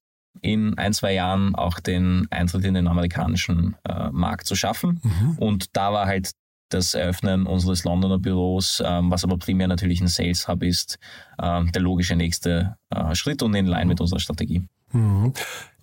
in 0.42 0.78
ein, 0.78 0.92
zwei 0.92 1.14
Jahren 1.14 1.54
auch 1.54 1.80
den 1.80 2.28
Eintritt 2.30 2.64
in 2.64 2.74
den 2.74 2.88
amerikanischen 2.88 3.76
äh, 3.88 4.10
Markt 4.10 4.46
zu 4.46 4.54
schaffen. 4.54 5.00
Mhm. 5.02 5.38
Und 5.38 5.76
da 5.76 5.92
war 5.92 6.06
halt 6.06 6.32
das 6.68 6.94
Eröffnen 6.94 7.46
unseres 7.46 7.84
Londoner 7.84 8.18
Büros, 8.18 8.82
ähm, 8.84 9.10
was 9.10 9.24
aber 9.24 9.38
primär 9.38 9.68
natürlich 9.68 10.00
ein 10.00 10.08
Sales 10.08 10.48
Hub 10.48 10.62
ist, 10.62 10.98
ähm, 11.42 11.70
der 11.72 11.82
logische 11.82 12.16
nächste 12.16 12.76
äh, 12.90 13.14
Schritt 13.14 13.42
und 13.42 13.54
in 13.54 13.66
Line 13.66 13.86
mit 13.86 14.00
unserer 14.00 14.20
Strategie. 14.20 14.62
Mhm. 14.92 15.32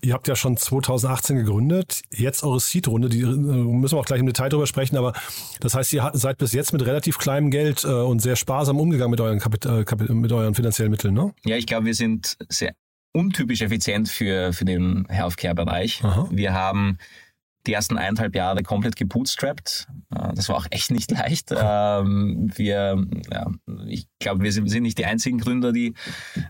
Ihr 0.02 0.14
habt 0.14 0.28
ja 0.28 0.36
schon 0.36 0.58
2018 0.58 1.38
gegründet. 1.38 2.02
Jetzt 2.12 2.44
eure 2.44 2.60
Seed-Runde, 2.60 3.08
die 3.08 3.22
äh, 3.22 3.26
müssen 3.26 3.96
wir 3.96 4.00
auch 4.00 4.06
gleich 4.06 4.20
im 4.20 4.26
Detail 4.26 4.50
drüber 4.50 4.68
sprechen, 4.68 4.98
aber 4.98 5.14
das 5.62 5.76
heißt, 5.76 5.94
ihr 5.94 6.12
seid 6.14 6.38
bis 6.38 6.52
jetzt 6.52 6.74
mit 6.74 6.86
relativ 6.86 7.18
kleinem 7.18 7.50
Geld 7.50 7.86
äh, 7.86 7.88
und 7.88 8.22
sehr 8.22 8.36
sparsam 8.36 8.80
umgegangen 8.80 9.12
mit 9.12 9.22
euren, 9.22 9.40
Kapit 9.40 9.66
äh, 9.66 10.14
mit 10.14 10.32
euren 10.32 10.56
finanziellen 10.56 10.92
Mitteln, 10.92 11.14
ne? 11.14 11.34
Ja, 11.46 11.56
ich 11.56 11.66
glaube, 11.66 11.86
wir 11.86 11.96
sind 11.96 12.38
sehr 12.50 12.74
untypisch 13.14 13.62
effizient 13.62 14.10
für, 14.10 14.52
für 14.52 14.66
den 14.66 15.06
Healthcare-Bereich. 15.08 16.04
Wir 16.32 16.54
haben 16.54 16.98
die 17.68 17.74
ersten 17.74 17.98
eineinhalb 17.98 18.36
Jahre 18.36 18.64
komplett 18.64 18.96
gebootstrapped. 18.96 19.88
Äh, 20.16 20.34
das 20.34 20.50
war 20.50 20.58
auch 20.58 20.68
echt 20.70 20.92
nicht 20.92 21.12
leicht. 21.20 21.52
Ähm, 21.56 22.52
wir, 22.56 23.04
ja, 23.32 23.52
ich 23.88 24.08
glaube, 24.20 24.44
wir 24.44 24.52
sind, 24.52 24.84
nicht 24.84 24.98
die 24.98 25.06
einzigen 25.06 25.40
Gründer, 25.40 25.72
die, 25.72 25.94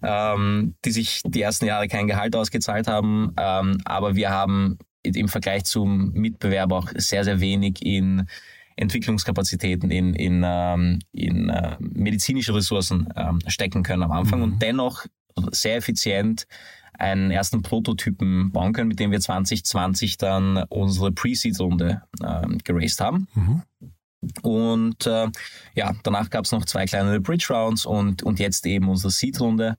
ähm, 0.01 0.75
die 0.85 0.91
sich 0.91 1.21
die 1.25 1.41
ersten 1.41 1.65
Jahre 1.65 1.87
kein 1.87 2.07
Gehalt 2.07 2.35
ausgezahlt 2.35 2.87
haben. 2.87 3.33
Ähm, 3.37 3.77
aber 3.85 4.15
wir 4.15 4.29
haben 4.29 4.77
im 5.03 5.27
Vergleich 5.27 5.65
zum 5.65 6.11
Mitbewerber 6.13 6.77
auch 6.77 6.89
sehr, 6.95 7.23
sehr 7.23 7.39
wenig 7.39 7.85
in 7.85 8.27
Entwicklungskapazitäten 8.75 9.91
in, 9.91 10.15
in, 10.15 10.43
in 11.11 11.49
äh, 11.49 11.75
medizinische 11.79 12.55
Ressourcen 12.55 13.07
stecken 13.45 13.83
können 13.83 14.01
am 14.01 14.11
Anfang 14.11 14.39
mhm. 14.39 14.45
und 14.45 14.61
dennoch 14.63 15.05
sehr 15.51 15.75
effizient 15.75 16.47
einen 16.97 17.31
ersten 17.31 17.61
Prototypen 17.61 18.51
bauen 18.51 18.73
können, 18.73 18.87
mit 18.87 18.99
dem 18.99 19.11
wir 19.11 19.19
2020 19.19 20.17
dann 20.17 20.63
unsere 20.69 21.11
Pre-Seed-Runde 21.11 22.03
äh, 22.21 22.47
geraced 22.63 23.01
haben. 23.01 23.27
Mhm. 23.33 23.61
Und 24.41 25.05
äh, 25.05 25.27
ja, 25.75 25.93
danach 26.03 26.29
gab 26.29 26.45
es 26.45 26.51
noch 26.51 26.65
zwei 26.65 26.85
kleinere 26.85 27.19
Bridge-Rounds 27.19 27.85
und, 27.85 28.23
und 28.23 28.39
jetzt 28.39 28.65
eben 28.65 28.87
unsere 28.87 29.11
Seed-Runde, 29.11 29.77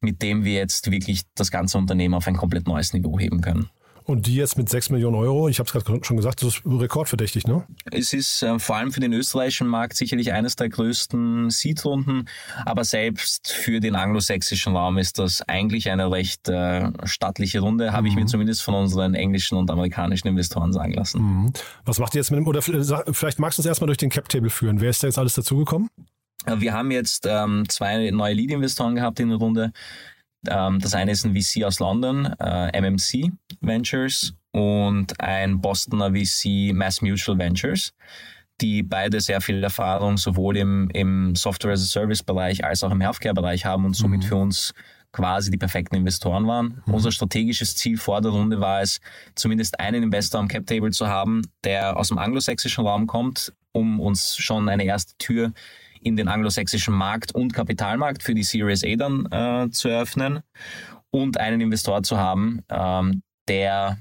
mit 0.00 0.22
dem 0.22 0.44
wir 0.44 0.54
jetzt 0.54 0.90
wirklich 0.90 1.22
das 1.34 1.50
ganze 1.50 1.78
Unternehmen 1.78 2.14
auf 2.14 2.26
ein 2.26 2.36
komplett 2.36 2.66
neues 2.66 2.92
Niveau 2.92 3.18
heben 3.18 3.40
können. 3.40 3.70
Und 4.08 4.26
die 4.26 4.36
jetzt 4.36 4.56
mit 4.56 4.70
6 4.70 4.88
Millionen 4.88 5.16
Euro, 5.16 5.50
ich 5.50 5.58
habe 5.58 5.66
es 5.66 5.84
gerade 5.84 6.02
schon 6.02 6.16
gesagt, 6.16 6.42
das 6.42 6.54
ist 6.54 6.62
rekordverdächtig, 6.64 7.46
ne? 7.46 7.66
Es 7.92 8.14
ist 8.14 8.42
äh, 8.42 8.58
vor 8.58 8.76
allem 8.76 8.90
für 8.90 9.00
den 9.00 9.12
österreichischen 9.12 9.66
Markt 9.66 9.98
sicherlich 9.98 10.32
eines 10.32 10.56
der 10.56 10.70
größten 10.70 11.50
Seed-Runden, 11.50 12.26
aber 12.64 12.84
selbst 12.84 13.52
für 13.52 13.80
den 13.80 13.96
anglosächsischen 13.96 14.74
Raum 14.74 14.96
ist 14.96 15.18
das 15.18 15.42
eigentlich 15.42 15.90
eine 15.90 16.10
recht 16.10 16.48
äh, 16.48 16.90
stattliche 17.04 17.60
Runde, 17.60 17.92
habe 17.92 18.04
mhm. 18.04 18.08
ich 18.08 18.14
mir 18.14 18.22
mhm. 18.22 18.28
zumindest 18.28 18.62
von 18.62 18.72
unseren 18.72 19.12
englischen 19.12 19.58
und 19.58 19.70
amerikanischen 19.70 20.28
Investoren 20.28 20.72
sagen 20.72 20.94
lassen. 20.94 21.20
Mhm. 21.20 21.52
Was 21.84 21.98
macht 21.98 22.14
ihr 22.14 22.20
jetzt 22.20 22.30
mit 22.30 22.38
dem, 22.38 22.46
oder 22.46 22.62
vielleicht 22.62 23.38
magst 23.38 23.58
du 23.58 23.60
uns 23.60 23.66
erstmal 23.66 23.88
durch 23.88 23.98
den 23.98 24.08
Cap-Table 24.08 24.48
führen. 24.48 24.80
Wer 24.80 24.88
ist 24.88 25.02
da 25.02 25.08
jetzt 25.08 25.18
alles 25.18 25.34
dazugekommen? 25.34 25.90
Wir 26.46 26.72
haben 26.72 26.90
jetzt 26.90 27.26
ähm, 27.28 27.68
zwei 27.68 28.10
neue 28.10 28.32
Lead-Investoren 28.32 28.94
gehabt 28.94 29.20
in 29.20 29.28
der 29.28 29.36
Runde. 29.36 29.72
Ähm, 30.46 30.78
das 30.78 30.94
eine 30.94 31.12
ist 31.12 31.24
ein 31.24 31.34
VC 31.34 31.64
aus 31.64 31.80
London, 31.80 32.26
äh, 32.38 32.80
MMC 32.80 33.32
Ventures, 33.60 34.34
und 34.52 35.20
ein 35.20 35.60
Bostoner 35.60 36.12
VC, 36.12 36.72
Mass 36.74 37.02
Mutual 37.02 37.38
Ventures, 37.38 37.92
die 38.60 38.82
beide 38.82 39.20
sehr 39.20 39.40
viel 39.40 39.62
Erfahrung 39.62 40.16
sowohl 40.16 40.56
im, 40.56 40.88
im 40.92 41.36
Software-as-a-Service-Bereich 41.36 42.64
als 42.64 42.82
auch 42.82 42.90
im 42.90 43.00
Healthcare-Bereich 43.00 43.64
haben 43.64 43.84
und 43.84 43.94
somit 43.94 44.22
mhm. 44.24 44.26
für 44.26 44.36
uns 44.36 44.74
quasi 45.12 45.50
die 45.50 45.58
perfekten 45.58 45.96
Investoren 45.96 46.46
waren. 46.46 46.82
Mhm. 46.86 46.94
Unser 46.94 47.12
strategisches 47.12 47.76
Ziel 47.76 47.96
vor 47.96 48.20
der 48.20 48.32
Runde 48.32 48.60
war 48.60 48.82
es, 48.82 49.00
zumindest 49.34 49.78
einen 49.80 50.02
Investor 50.02 50.40
am 50.40 50.48
Cap-Table 50.48 50.90
zu 50.90 51.08
haben, 51.08 51.42
der 51.64 51.96
aus 51.96 52.08
dem 52.08 52.18
anglosächsischen 52.18 52.84
Raum 52.84 53.06
kommt, 53.06 53.52
um 53.72 54.00
uns 54.00 54.36
schon 54.36 54.68
eine 54.68 54.84
erste 54.84 55.16
Tür 55.18 55.52
in 56.02 56.16
den 56.16 56.28
anglosächsischen 56.28 56.94
Markt 56.94 57.34
und 57.34 57.52
Kapitalmarkt 57.52 58.22
für 58.22 58.34
die 58.34 58.42
Series 58.42 58.84
A 58.84 58.96
dann 58.96 59.26
äh, 59.30 59.70
zu 59.70 59.88
eröffnen 59.88 60.40
und 61.10 61.38
einen 61.38 61.60
Investor 61.60 62.02
zu 62.02 62.18
haben, 62.18 62.60
ähm, 62.68 63.22
der 63.48 63.98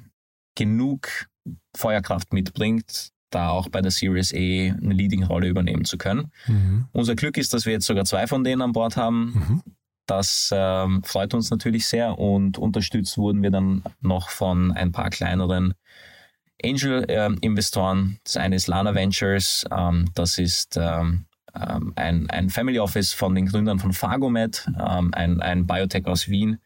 genug 0.55 1.27
Feuerkraft 1.75 2.33
mitbringt, 2.33 3.09
da 3.29 3.49
auch 3.49 3.69
bei 3.69 3.81
der 3.81 3.91
Series 3.91 4.33
A 4.33 4.37
eine 4.37 4.93
Leading-Rolle 4.93 5.47
übernehmen 5.47 5.85
zu 5.85 5.97
können. 5.97 6.31
Mhm. 6.47 6.87
Unser 6.91 7.15
Glück 7.15 7.37
ist, 7.37 7.53
dass 7.53 7.65
wir 7.65 7.73
jetzt 7.73 7.85
sogar 7.85 8.05
zwei 8.05 8.27
von 8.27 8.43
denen 8.43 8.61
an 8.61 8.71
Bord 8.71 8.97
haben. 8.97 9.33
Mhm. 9.33 9.61
Das 10.05 10.49
ähm, 10.53 11.03
freut 11.03 11.33
uns 11.33 11.51
natürlich 11.51 11.85
sehr 11.85 12.17
und 12.17 12.57
unterstützt 12.57 13.17
wurden 13.17 13.43
wir 13.43 13.51
dann 13.51 13.83
noch 13.99 14.29
von 14.29 14.71
ein 14.71 14.93
paar 14.93 15.09
kleineren 15.09 15.73
Angel-Investoren. 16.63 17.97
Ähm, 17.97 18.17
das 18.23 18.37
eine 18.37 18.55
ist 18.55 18.67
Lana 18.67 18.95
Ventures, 18.95 19.65
ähm, 19.69 20.09
das 20.15 20.37
ist 20.37 20.77
ähm, 20.77 21.25
ähm, 21.55 21.93
ein, 21.95 22.29
ein 22.29 22.49
Family 22.49 22.79
Office 22.79 23.13
von 23.13 23.35
den 23.35 23.47
Gründern 23.47 23.79
von 23.79 23.93
Phagomed, 23.93 24.69
ähm, 24.79 25.13
ein, 25.13 25.41
ein 25.41 25.67
Biotech 25.67 26.05
aus 26.05 26.27
Wien, 26.27 26.59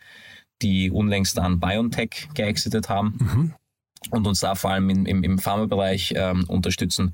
die 0.62 0.92
unlängst 0.92 1.40
an 1.40 1.60
BioNTech 1.60 2.30
geexitet 2.34 2.90
haben 2.90 3.18
mhm. 3.20 3.54
und 4.12 4.28
uns 4.28 4.40
da 4.40 4.56
vor 4.56 4.72
allem 4.72 4.90
im, 4.90 5.06
im, 5.06 5.24
im 5.24 5.40
Pharmabereich 5.40 6.14
ähm, 6.16 6.46
unterstützen 6.48 7.14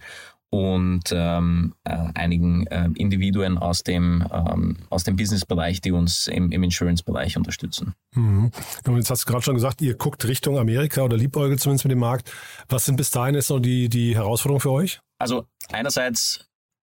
und 0.49 1.03
ähm, 1.11 1.73
äh, 1.83 1.97
einigen 2.13 2.67
äh, 2.67 2.89
Individuen 2.95 3.57
aus 3.57 3.83
dem, 3.83 4.25
ähm, 4.31 4.77
aus 4.89 5.03
dem 5.03 5.17
Businessbereich, 5.17 5.81
die 5.81 5.91
uns 5.91 6.27
im, 6.27 6.51
im 6.51 6.63
Insurance-Bereich 6.63 7.35
unterstützen. 7.35 7.93
Mhm. 8.13 8.51
Und 8.85 8.97
jetzt 8.97 9.09
hast 9.09 9.23
du 9.23 9.31
gerade 9.31 9.43
schon 9.43 9.55
gesagt, 9.55 9.81
ihr 9.81 9.95
guckt 9.95 10.25
Richtung 10.25 10.57
Amerika 10.57 11.01
oder 11.01 11.17
liebäugelt 11.17 11.59
zumindest 11.59 11.85
mit 11.85 11.91
dem 11.91 11.99
Markt. 11.99 12.31
Was 12.69 12.85
sind 12.85 12.95
bis 12.95 13.11
dahin 13.11 13.35
jetzt 13.35 13.49
noch 13.49 13.59
die, 13.59 13.89
die 13.89 14.15
Herausforderungen 14.15 14.61
für 14.61 14.71
euch? 14.71 15.01
Also 15.19 15.45
einerseits 15.71 16.46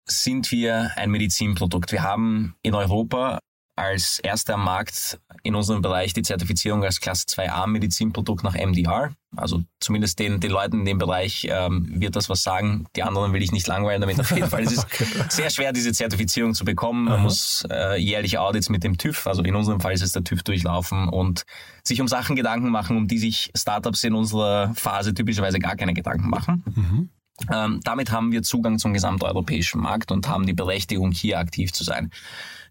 sind 0.09 0.51
wir 0.51 0.91
ein 0.95 1.11
Medizinprodukt. 1.11 1.91
Wir 1.91 2.03
haben 2.03 2.55
in 2.61 2.75
Europa 2.75 3.39
als 3.79 4.19
erster 4.19 4.55
am 4.55 4.65
Markt 4.65 5.19
in 5.41 5.55
unserem 5.55 5.81
Bereich 5.81 6.13
die 6.13 6.21
Zertifizierung 6.21 6.83
als 6.83 6.99
Klasse 6.99 7.25
2a 7.27 7.65
Medizinprodukt 7.65 8.43
nach 8.43 8.53
MDR. 8.53 9.13
Also 9.37 9.63
zumindest 9.79 10.19
den, 10.19 10.41
den 10.41 10.51
Leuten 10.51 10.79
in 10.79 10.85
dem 10.85 10.97
Bereich 10.97 11.47
ähm, 11.49 11.87
wird 12.01 12.17
das 12.17 12.27
was 12.27 12.43
sagen. 12.43 12.87
Die 12.97 13.03
anderen 13.03 13.31
will 13.31 13.41
ich 13.41 13.53
nicht 13.53 13.67
langweilen 13.67 14.01
damit 14.01 14.19
auf 14.19 14.31
jeden 14.31 14.49
Fall. 14.49 14.63
Es 14.63 14.71
ist 14.73 14.83
okay. 14.83 15.05
sehr 15.29 15.49
schwer, 15.49 15.71
diese 15.71 15.93
Zertifizierung 15.93 16.53
zu 16.53 16.65
bekommen. 16.65 17.05
Man 17.05 17.13
Aha. 17.13 17.23
muss 17.23 17.65
äh, 17.71 17.97
jährliche 17.97 18.41
Audits 18.41 18.67
mit 18.67 18.83
dem 18.83 18.97
TÜV, 18.97 19.27
also 19.27 19.43
in 19.43 19.55
unserem 19.55 19.79
Fall 19.79 19.93
ist 19.93 20.01
es 20.01 20.11
der 20.11 20.25
TÜV 20.25 20.43
durchlaufen 20.43 21.07
und 21.07 21.43
sich 21.83 22.01
um 22.01 22.09
Sachen 22.09 22.35
Gedanken 22.35 22.69
machen, 22.71 22.97
um 22.97 23.07
die 23.07 23.17
sich 23.17 23.49
Startups 23.55 24.03
in 24.03 24.13
unserer 24.13 24.73
Phase 24.75 25.13
typischerweise 25.13 25.59
gar 25.59 25.77
keine 25.77 25.93
Gedanken 25.93 26.29
machen. 26.29 26.63
Mhm. 26.75 27.09
Ähm, 27.51 27.79
damit 27.83 28.11
haben 28.11 28.31
wir 28.31 28.43
Zugang 28.43 28.79
zum 28.79 28.93
gesamteuropäischen 28.93 29.81
Markt 29.81 30.11
und 30.11 30.27
haben 30.27 30.45
die 30.45 30.53
Berechtigung, 30.53 31.11
hier 31.11 31.39
aktiv 31.39 31.71
zu 31.71 31.83
sein. 31.83 32.11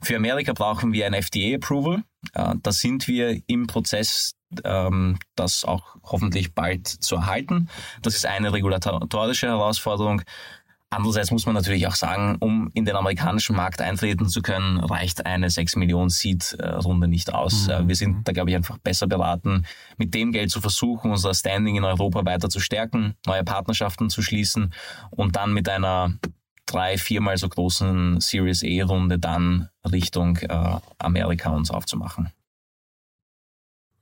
Für 0.02 0.16
Amerika 0.16 0.52
brauchen 0.52 0.92
wir 0.92 1.06
ein 1.06 1.14
FDA-Approval. 1.14 2.02
Äh, 2.34 2.54
da 2.62 2.72
sind 2.72 3.08
wir 3.08 3.40
im 3.46 3.66
Prozess, 3.66 4.34
ähm, 4.64 5.18
das 5.34 5.64
auch 5.64 5.96
hoffentlich 6.02 6.54
bald 6.54 6.86
zu 6.86 7.16
erhalten. 7.16 7.68
Das 8.02 8.14
ist 8.14 8.26
eine 8.26 8.52
regulatorische 8.52 9.48
Herausforderung. 9.48 10.22
Andererseits 10.90 11.30
muss 11.30 11.44
man 11.44 11.54
natürlich 11.54 11.86
auch 11.86 11.94
sagen, 11.94 12.36
um 12.40 12.70
in 12.72 12.86
den 12.86 12.96
amerikanischen 12.96 13.54
Markt 13.54 13.82
eintreten 13.82 14.26
zu 14.28 14.40
können, 14.40 14.78
reicht 14.78 15.26
eine 15.26 15.50
6 15.50 15.76
Millionen 15.76 16.08
Seed-Runde 16.08 17.08
nicht 17.08 17.32
aus. 17.34 17.66
Mhm. 17.66 17.72
Äh, 17.72 17.88
wir 17.88 17.96
sind 17.96 18.26
da, 18.26 18.32
glaube 18.32 18.50
ich, 18.50 18.56
einfach 18.56 18.78
besser 18.78 19.06
beraten, 19.06 19.66
mit 19.98 20.14
dem 20.14 20.32
Geld 20.32 20.50
zu 20.50 20.62
versuchen, 20.62 21.10
unser 21.10 21.34
Standing 21.34 21.76
in 21.76 21.84
Europa 21.84 22.24
weiter 22.24 22.48
zu 22.48 22.58
stärken, 22.58 23.14
neue 23.26 23.44
Partnerschaften 23.44 24.08
zu 24.08 24.22
schließen 24.22 24.72
und 25.10 25.36
dann 25.36 25.52
mit 25.52 25.68
einer 25.68 26.14
drei, 26.64 26.96
viermal 26.96 27.36
so 27.36 27.48
großen 27.48 28.20
Series 28.20 28.62
E-Runde 28.62 29.18
dann 29.18 29.68
Richtung 29.90 30.36
äh, 30.38 30.76
Amerika 30.98 31.50
uns 31.50 31.70
aufzumachen. 31.70 32.30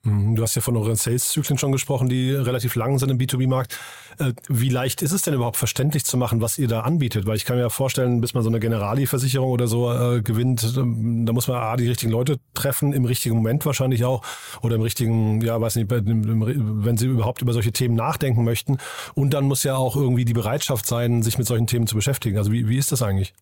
Mhm, 0.07 0.37
du 0.37 0.43
hast 0.43 0.55
ja 0.55 0.63
von 0.63 0.77
euren 0.77 0.95
Sales-Zyklen 0.95 1.59
schon 1.59 1.73
gesprochen, 1.73 2.09
die 2.09 2.31
relativ 2.31 2.77
lang 2.77 2.99
sind 2.99 3.11
im 3.11 3.19
B2B-Markt. 3.19 3.77
Äh, 4.19 4.35
wie 4.49 4.69
leicht 4.69 5.03
ist 5.03 5.11
es 5.11 5.23
denn 5.23 5.35
überhaupt 5.35 5.57
verständlich 5.57 6.05
zu 6.05 6.17
machen, 6.17 6.41
was 6.41 6.59
ihr 6.59 6.69
da 6.69 6.83
anbietet? 6.83 7.27
Weil 7.27 7.37
ich 7.37 7.45
kann 7.45 7.57
mir 7.57 7.63
ja 7.63 7.71
vorstellen, 7.71 8.21
bis 8.21 8.33
man 8.33 8.45
so 8.45 8.49
eine 8.49 8.61
Generali-Versicherung 8.61 9.51
oder 9.51 9.67
so 9.67 9.93
äh, 9.93 10.23
gewinnt, 10.23 10.75
ähm, 10.77 11.27
da 11.27 11.33
muss 11.33 11.49
man 11.49 11.57
A, 11.59 11.77
die 11.77 11.89
richtigen 11.89 12.13
Leute 12.13 12.39
treffen, 12.55 12.93
im 12.93 13.05
richtigen 13.05 13.35
Moment 13.35 13.67
wahrscheinlich 13.67 14.05
auch, 14.05 14.23
oder 14.63 14.77
im 14.77 14.83
richtigen, 14.83 15.41
ja, 15.41 15.61
weiß 15.61 15.75
nicht, 15.75 15.91
wenn 15.91 16.97
sie 16.97 17.07
überhaupt 17.07 17.43
über 17.43 17.53
solche 17.53 17.73
Themen 17.73 17.97
nachdenken 17.97 18.45
möchten. 18.45 18.79
Und 19.15 19.35
dann 19.35 19.45
muss 19.45 19.65
ja 19.65 19.75
auch 19.75 19.97
irgendwie 19.97 20.25
die 20.25 20.35
Bereitschaft 20.35 20.87
sein, 20.87 21.25
sich 21.25 21.37
mit 21.37 21.49
solchen 21.49 21.67
Themen 21.67 21.89
zu 21.89 21.97
beschäftigen. 21.97 22.39
Also 22.39 22.53
wie, 22.53 22.69
wie 22.69 22.79
ist 22.79 22.93
das 22.93 23.03
eigentlich? 23.03 23.35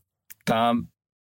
Da 0.47 0.75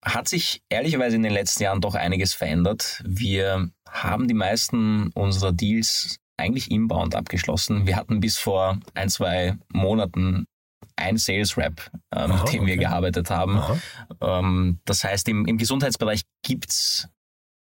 hat 0.05 0.29
sich 0.29 0.63
ehrlicherweise 0.69 1.17
in 1.17 1.23
den 1.23 1.33
letzten 1.33 1.65
Jahren 1.65 1.81
doch 1.81 1.95
einiges 1.95 2.35
verändert. 2.35 3.03
Wir 3.05 3.71
haben 3.89 4.29
die 4.29 4.35
meisten 4.35 5.11
unserer 5.15 5.53
Deals 5.53 6.19
eigentlich 6.37 6.71
inbound 6.71 7.15
abgeschlossen. 7.15 7.87
Wir 7.87 7.97
hatten 7.97 8.21
bis 8.21 8.39
vor 8.39 8.79
ein, 8.95 9.09
zwei 9.09 9.57
Monaten 9.73 10.47
ein 10.97 11.17
Sales 11.17 11.57
Rep, 11.57 11.91
äh, 12.15 12.29
mit 12.29 12.53
dem 12.53 12.63
okay. 12.63 12.67
wir 12.67 12.77
gearbeitet 12.77 13.31
haben. 13.31 13.61
Ähm, 14.21 14.81
das 14.85 15.05
heißt, 15.05 15.29
im, 15.29 15.47
im 15.47 15.59
Gesundheitsbereich 15.59 16.23
gibt's 16.43 17.09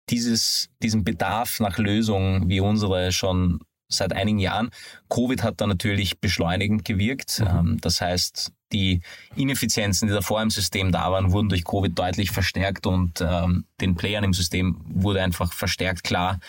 dieses, 0.10 0.70
diesen 0.82 1.04
Bedarf 1.04 1.60
nach 1.60 1.78
Lösungen 1.78 2.50
wie 2.50 2.60
unsere 2.60 3.12
schon 3.12 3.62
seit 3.94 4.14
einigen 4.14 4.40
Jahren. 4.40 4.70
Covid 5.10 5.44
hat 5.44 5.62
da 5.62 5.68
natürlich 5.68 6.20
beschleunigend 6.20 6.86
gewirkt. 6.86 7.40
Mhm. 7.40 7.48
Ähm, 7.48 7.78
das 7.82 8.02
heißt, 8.02 8.52
die 8.72 9.02
Ineffizienzen, 9.36 10.08
die 10.08 10.14
davor 10.14 10.42
im 10.42 10.50
System 10.50 10.92
da 10.92 11.12
waren, 11.12 11.32
wurden 11.32 11.50
durch 11.50 11.64
Covid 11.64 11.98
deutlich 11.98 12.32
verstärkt 12.32 12.88
und 12.88 13.22
ähm, 13.22 13.66
den 13.80 13.96
Playern 13.96 14.24
im 14.24 14.34
System 14.34 14.82
wurde 14.86 15.22
einfach 15.22 15.54
verstärkt 15.54 16.04
klar, 16.04 16.40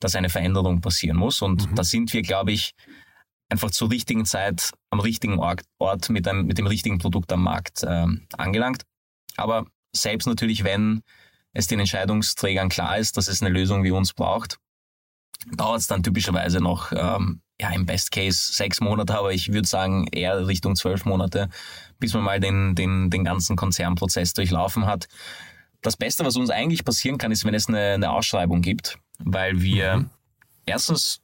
dass 0.00 0.16
eine 0.16 0.30
Veränderung 0.30 0.80
passieren 0.80 1.16
muss. 1.16 1.42
Und 1.42 1.70
mhm. 1.70 1.74
da 1.74 1.84
sind 1.84 2.12
wir, 2.12 2.22
glaube 2.22 2.52
ich, 2.52 2.74
einfach 3.48 3.70
zur 3.70 3.90
richtigen 3.90 4.24
Zeit 4.24 4.72
am 4.90 5.00
richtigen 5.00 5.38
Ort, 5.38 5.62
Ort 5.78 6.08
mit, 6.10 6.26
einem, 6.26 6.46
mit 6.46 6.58
dem 6.58 6.66
richtigen 6.66 6.98
Produkt 6.98 7.32
am 7.32 7.42
Markt 7.42 7.84
ähm, 7.86 8.26
angelangt. 8.36 8.82
Aber 9.36 9.66
selbst 9.94 10.26
natürlich, 10.26 10.64
wenn 10.64 11.02
es 11.52 11.66
den 11.66 11.80
Entscheidungsträgern 11.80 12.68
klar 12.68 12.98
ist, 12.98 13.16
dass 13.16 13.28
es 13.28 13.42
eine 13.42 13.50
Lösung 13.50 13.84
wie 13.84 13.92
uns 13.92 14.12
braucht, 14.12 14.58
dauert 15.52 15.80
es 15.80 15.86
dann 15.86 16.02
typischerweise 16.02 16.60
noch 16.60 16.92
ähm, 16.92 17.40
ja, 17.60 17.70
im 17.70 17.86
Best 17.86 18.10
Case 18.10 18.52
sechs 18.52 18.80
Monate, 18.80 19.16
aber 19.16 19.32
ich 19.32 19.52
würde 19.52 19.68
sagen 19.68 20.06
eher 20.08 20.46
Richtung 20.46 20.76
zwölf 20.76 21.04
Monate, 21.04 21.48
bis 21.98 22.14
man 22.14 22.24
mal 22.24 22.40
den, 22.40 22.74
den, 22.74 23.10
den 23.10 23.24
ganzen 23.24 23.56
Konzernprozess 23.56 24.34
durchlaufen 24.34 24.86
hat. 24.86 25.08
Das 25.82 25.96
Beste, 25.96 26.24
was 26.24 26.36
uns 26.36 26.50
eigentlich 26.50 26.84
passieren 26.84 27.18
kann, 27.18 27.30
ist, 27.30 27.44
wenn 27.44 27.54
es 27.54 27.68
eine, 27.68 27.94
eine 27.94 28.10
Ausschreibung 28.10 28.62
gibt, 28.62 28.98
weil 29.18 29.60
wir 29.60 29.98
mhm. 29.98 30.10
erstens 30.66 31.20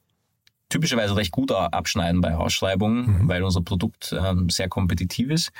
typischerweise 0.69 1.15
recht 1.17 1.31
gut 1.31 1.51
abschneiden 1.51 2.21
bei 2.21 2.35
Ausschreibungen, 2.35 3.23
mhm. 3.23 3.27
weil 3.27 3.43
unser 3.43 3.61
Produkt 3.61 4.15
ähm, 4.17 4.49
sehr 4.49 4.69
kompetitiv 4.69 5.29
ist 5.29 5.51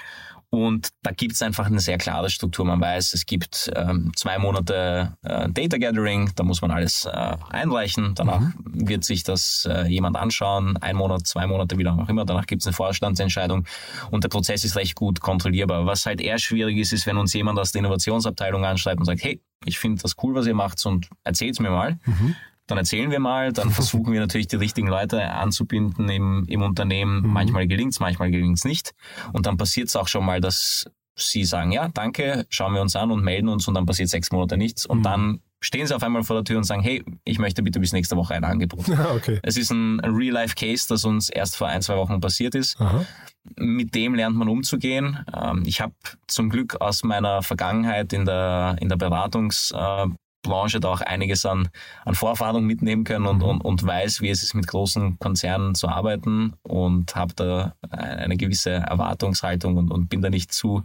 und 0.53 0.89
da 1.01 1.11
gibt 1.11 1.33
es 1.33 1.41
einfach 1.41 1.67
eine 1.67 1.79
sehr 1.79 1.97
klare 1.97 2.29
Struktur. 2.29 2.65
Man 2.65 2.81
weiß, 2.81 3.13
es 3.13 3.25
gibt 3.25 3.71
ähm, 3.73 4.11
zwei 4.17 4.37
Monate 4.37 5.15
äh, 5.23 5.47
Data 5.49 5.77
Gathering, 5.77 6.29
da 6.35 6.43
muss 6.43 6.61
man 6.61 6.71
alles 6.71 7.05
äh, 7.05 7.37
einreichen. 7.49 8.15
Danach 8.15 8.41
mhm. 8.41 8.53
wird 8.65 9.05
sich 9.05 9.23
das 9.23 9.65
äh, 9.71 9.87
jemand 9.87 10.17
anschauen, 10.17 10.75
ein 10.75 10.97
Monat, 10.97 11.25
zwei 11.25 11.47
Monate, 11.47 11.77
wie 11.77 11.83
lange 11.83 12.03
auch 12.03 12.09
immer. 12.09 12.25
Danach 12.25 12.47
gibt 12.47 12.63
es 12.63 12.67
eine 12.67 12.73
Vorstandsentscheidung 12.73 13.65
und 14.11 14.25
der 14.25 14.29
Prozess 14.29 14.65
ist 14.65 14.75
recht 14.75 14.95
gut 14.95 15.21
kontrollierbar. 15.21 15.85
Was 15.85 16.05
halt 16.05 16.19
eher 16.19 16.37
schwierig 16.37 16.77
ist, 16.77 16.91
ist, 16.91 17.07
wenn 17.07 17.15
uns 17.15 17.31
jemand 17.31 17.57
aus 17.57 17.71
der 17.71 17.79
Innovationsabteilung 17.79 18.65
anschreibt 18.65 18.99
und 18.99 19.05
sagt, 19.05 19.23
hey, 19.23 19.41
ich 19.63 19.79
finde 19.79 20.01
das 20.01 20.17
cool, 20.21 20.35
was 20.35 20.47
ihr 20.47 20.53
macht 20.53 20.85
und 20.85 21.07
erzählt's 21.23 21.61
mir 21.61 21.69
mal. 21.69 21.97
Mhm 22.05 22.35
dann 22.71 22.77
erzählen 22.77 23.11
wir 23.11 23.19
mal, 23.19 23.53
dann 23.53 23.69
versuchen 23.71 24.13
wir 24.13 24.19
natürlich 24.19 24.47
die 24.47 24.55
richtigen 24.55 24.87
Leute 24.87 25.29
anzubinden 25.29 26.09
im, 26.09 26.45
im 26.47 26.61
Unternehmen. 26.61 27.21
Mhm. 27.21 27.33
Manchmal 27.33 27.67
gelingt's, 27.67 27.99
manchmal 27.99 28.31
gelingt's 28.31 28.65
nicht. 28.65 28.93
Und 29.33 29.45
dann 29.45 29.57
passiert 29.57 29.89
es 29.89 29.95
auch 29.95 30.07
schon 30.07 30.25
mal, 30.25 30.41
dass 30.41 30.85
sie 31.15 31.43
sagen, 31.43 31.71
ja, 31.71 31.89
danke, 31.89 32.45
schauen 32.49 32.73
wir 32.73 32.81
uns 32.81 32.95
an 32.95 33.11
und 33.11 33.23
melden 33.23 33.49
uns 33.49 33.67
und 33.67 33.73
dann 33.73 33.85
passiert 33.85 34.09
sechs 34.09 34.31
Monate 34.31 34.57
nichts. 34.57 34.85
Und 34.85 34.99
mhm. 34.99 35.03
dann 35.03 35.39
stehen 35.59 35.85
sie 35.85 35.95
auf 35.95 36.01
einmal 36.01 36.23
vor 36.23 36.37
der 36.37 36.43
Tür 36.43 36.57
und 36.57 36.63
sagen, 36.63 36.81
hey, 36.81 37.03
ich 37.23 37.37
möchte 37.37 37.61
bitte 37.61 37.79
bis 37.79 37.93
nächste 37.93 38.15
Woche 38.15 38.33
ein 38.33 38.43
Angebot. 38.43 38.89
okay. 39.15 39.39
Es 39.43 39.57
ist 39.57 39.71
ein 39.71 39.99
Real-Life-Case, 39.99 40.87
das 40.89 41.05
uns 41.05 41.29
erst 41.29 41.57
vor 41.57 41.67
ein, 41.67 41.81
zwei 41.81 41.97
Wochen 41.97 42.19
passiert 42.19 42.55
ist. 42.55 42.79
Aha. 42.79 43.05
Mit 43.55 43.93
dem 43.95 44.15
lernt 44.15 44.35
man 44.35 44.49
umzugehen. 44.49 45.23
Ähm, 45.35 45.63
ich 45.65 45.81
habe 45.81 45.93
zum 46.27 46.49
Glück 46.49 46.79
aus 46.79 47.03
meiner 47.03 47.43
Vergangenheit 47.43 48.13
in 48.13 48.25
der, 48.25 48.77
in 48.79 48.89
der 48.89 48.97
Beratungs- 48.97 49.73
Branche 50.41 50.79
da 50.79 50.89
auch 50.89 51.01
einiges 51.01 51.45
an, 51.45 51.69
an 52.05 52.15
Vorerfahrung 52.15 52.65
mitnehmen 52.65 53.03
können 53.03 53.25
und, 53.25 53.37
mhm. 53.37 53.43
und, 53.43 53.61
und 53.61 53.85
weiß, 53.85 54.21
wie 54.21 54.29
es 54.29 54.43
ist, 54.43 54.53
mit 54.53 54.67
großen 54.67 55.19
Konzernen 55.19 55.75
zu 55.75 55.87
arbeiten 55.87 56.53
und 56.63 57.15
habe 57.15 57.33
da 57.35 57.75
eine 57.89 58.37
gewisse 58.37 58.71
Erwartungshaltung 58.71 59.77
und, 59.77 59.91
und 59.91 60.09
bin 60.09 60.21
da 60.21 60.29
nicht 60.29 60.51
zu 60.51 60.83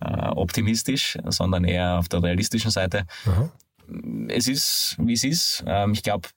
äh, 0.00 0.28
optimistisch, 0.28 1.18
sondern 1.26 1.64
eher 1.64 1.98
auf 1.98 2.08
der 2.08 2.22
realistischen 2.22 2.70
Seite. 2.70 3.04
Mhm. 3.24 4.28
Es 4.28 4.48
ist, 4.48 4.96
wie 4.98 5.12
es 5.12 5.24
ist. 5.24 5.64
Ähm, 5.66 5.92
ich 5.92 6.02
glaube, 6.02 6.28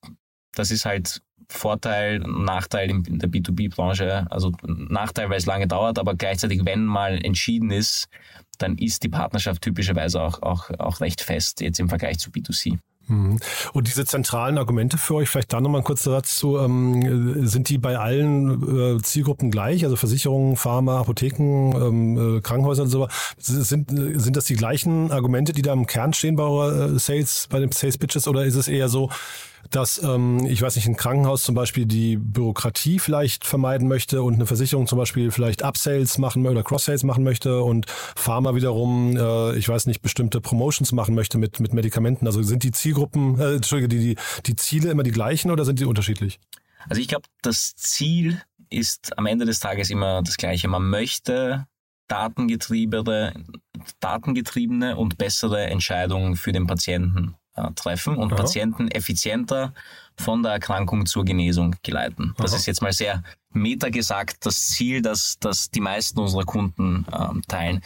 das 0.55 0.71
ist 0.71 0.85
halt 0.85 1.21
Vorteil, 1.51 2.19
Nachteil 2.19 2.89
in 2.91 3.19
der 3.19 3.29
B2B-Branche. 3.29 4.27
Also 4.29 4.51
Nachteil, 4.63 5.29
weil 5.29 5.37
es 5.37 5.47
lange 5.47 5.67
dauert, 5.67 5.97
aber 5.97 6.15
gleichzeitig, 6.15 6.61
wenn 6.63 6.85
mal 6.85 7.23
entschieden 7.23 7.71
ist, 7.71 8.07
dann 8.59 8.77
ist 8.77 9.03
die 9.03 9.09
Partnerschaft 9.09 9.61
typischerweise 9.61 10.21
auch, 10.21 10.41
auch, 10.43 10.69
auch 10.79 11.01
recht 11.01 11.21
fest, 11.21 11.61
jetzt 11.61 11.79
im 11.79 11.89
Vergleich 11.89 12.19
zu 12.19 12.29
B2C. 12.29 12.77
Mhm. 13.09 13.39
Und 13.73 13.87
diese 13.87 14.05
zentralen 14.05 14.57
Argumente 14.59 14.97
für 14.97 15.15
euch, 15.15 15.29
vielleicht 15.29 15.51
da 15.51 15.59
nochmal 15.59 15.81
ein 15.81 15.83
kurzer 15.83 16.11
Satz 16.11 16.37
zu, 16.37 16.59
ähm, 16.59 17.47
sind 17.47 17.69
die 17.69 17.79
bei 17.79 17.97
allen 17.97 18.97
äh, 18.97 19.01
Zielgruppen 19.01 19.49
gleich, 19.49 19.83
also 19.83 19.95
Versicherungen, 19.95 20.55
Pharma, 20.55 20.99
Apotheken, 20.99 21.73
ähm, 21.75 22.37
äh, 22.37 22.41
Krankenhäuser 22.41 22.83
und 22.83 22.89
so 22.89 23.07
sind, 23.37 23.89
sind 23.89 24.35
das 24.35 24.45
die 24.45 24.55
gleichen 24.55 25.11
Argumente, 25.11 25.53
die 25.53 25.63
da 25.63 25.73
im 25.73 25.87
Kern 25.87 26.13
stehen 26.13 26.35
bei 26.35 26.43
eurer 26.43 26.99
Sales, 26.99 27.47
bei 27.49 27.59
den 27.59 27.71
Sales 27.71 27.97
Pitches 27.97 28.27
oder 28.27 28.45
ist 28.45 28.55
es 28.55 28.67
eher 28.67 28.89
so, 28.89 29.09
dass, 29.71 30.01
ähm, 30.01 30.45
ich 30.45 30.61
weiß 30.61 30.75
nicht, 30.75 30.87
ein 30.87 30.95
Krankenhaus 30.95 31.43
zum 31.43 31.55
Beispiel 31.55 31.85
die 31.85 32.17
Bürokratie 32.17 32.99
vielleicht 32.99 33.45
vermeiden 33.45 33.87
möchte 33.87 34.23
und 34.23 34.35
eine 34.35 34.45
Versicherung 34.45 34.87
zum 34.87 34.97
Beispiel 34.97 35.31
vielleicht 35.31 35.63
Upsales 35.63 36.17
machen 36.17 36.45
oder 36.47 36.63
Cross-Sales 36.63 37.03
machen 37.03 37.23
möchte 37.23 37.61
und 37.61 37.85
Pharma 37.87 38.55
wiederum, 38.55 39.15
äh, 39.15 39.55
ich 39.57 39.69
weiß 39.69 39.85
nicht, 39.85 40.01
bestimmte 40.01 40.41
Promotions 40.41 40.91
machen 40.91 41.15
möchte 41.15 41.37
mit, 41.37 41.59
mit 41.59 41.73
Medikamenten. 41.73 42.25
Also 42.27 42.41
sind 42.43 42.63
die 42.63 42.71
Zielgruppen, 42.71 43.39
äh, 43.39 43.55
Entschuldige, 43.55 43.89
die, 43.89 43.99
die, 43.99 44.15
die 44.45 44.55
Ziele 44.55 44.89
immer 44.89 45.03
die 45.03 45.11
gleichen 45.11 45.51
oder 45.51 45.65
sind 45.65 45.79
die 45.79 45.85
unterschiedlich? 45.85 46.39
Also 46.87 47.01
ich 47.01 47.07
glaube, 47.07 47.25
das 47.41 47.75
Ziel 47.75 48.41
ist 48.69 49.17
am 49.17 49.25
Ende 49.25 49.45
des 49.45 49.59
Tages 49.59 49.89
immer 49.89 50.21
das 50.21 50.37
gleiche. 50.37 50.67
Man 50.67 50.89
möchte 50.89 51.65
datengetriebene, 52.07 53.33
datengetriebene 53.99 54.97
und 54.97 55.17
bessere 55.17 55.67
Entscheidungen 55.67 56.35
für 56.35 56.51
den 56.51 56.67
Patienten 56.67 57.35
äh, 57.59 57.71
treffen 57.73 58.15
und 58.15 58.33
Aha. 58.33 58.41
Patienten 58.41 58.89
effizienter 58.89 59.73
von 60.17 60.43
der 60.43 60.53
Erkrankung 60.53 61.05
zur 61.05 61.25
Genesung 61.25 61.75
geleiten. 61.83 62.33
Das 62.37 62.51
Aha. 62.51 62.57
ist 62.57 62.65
jetzt 62.65 62.81
mal 62.81 62.93
sehr 62.93 63.23
meta 63.51 63.89
gesagt 63.89 64.45
das 64.45 64.67
Ziel, 64.67 65.01
das, 65.01 65.37
das 65.39 65.69
die 65.71 65.81
meisten 65.81 66.19
unserer 66.19 66.43
Kunden 66.43 67.05
ähm, 67.11 67.41
teilen. 67.47 67.81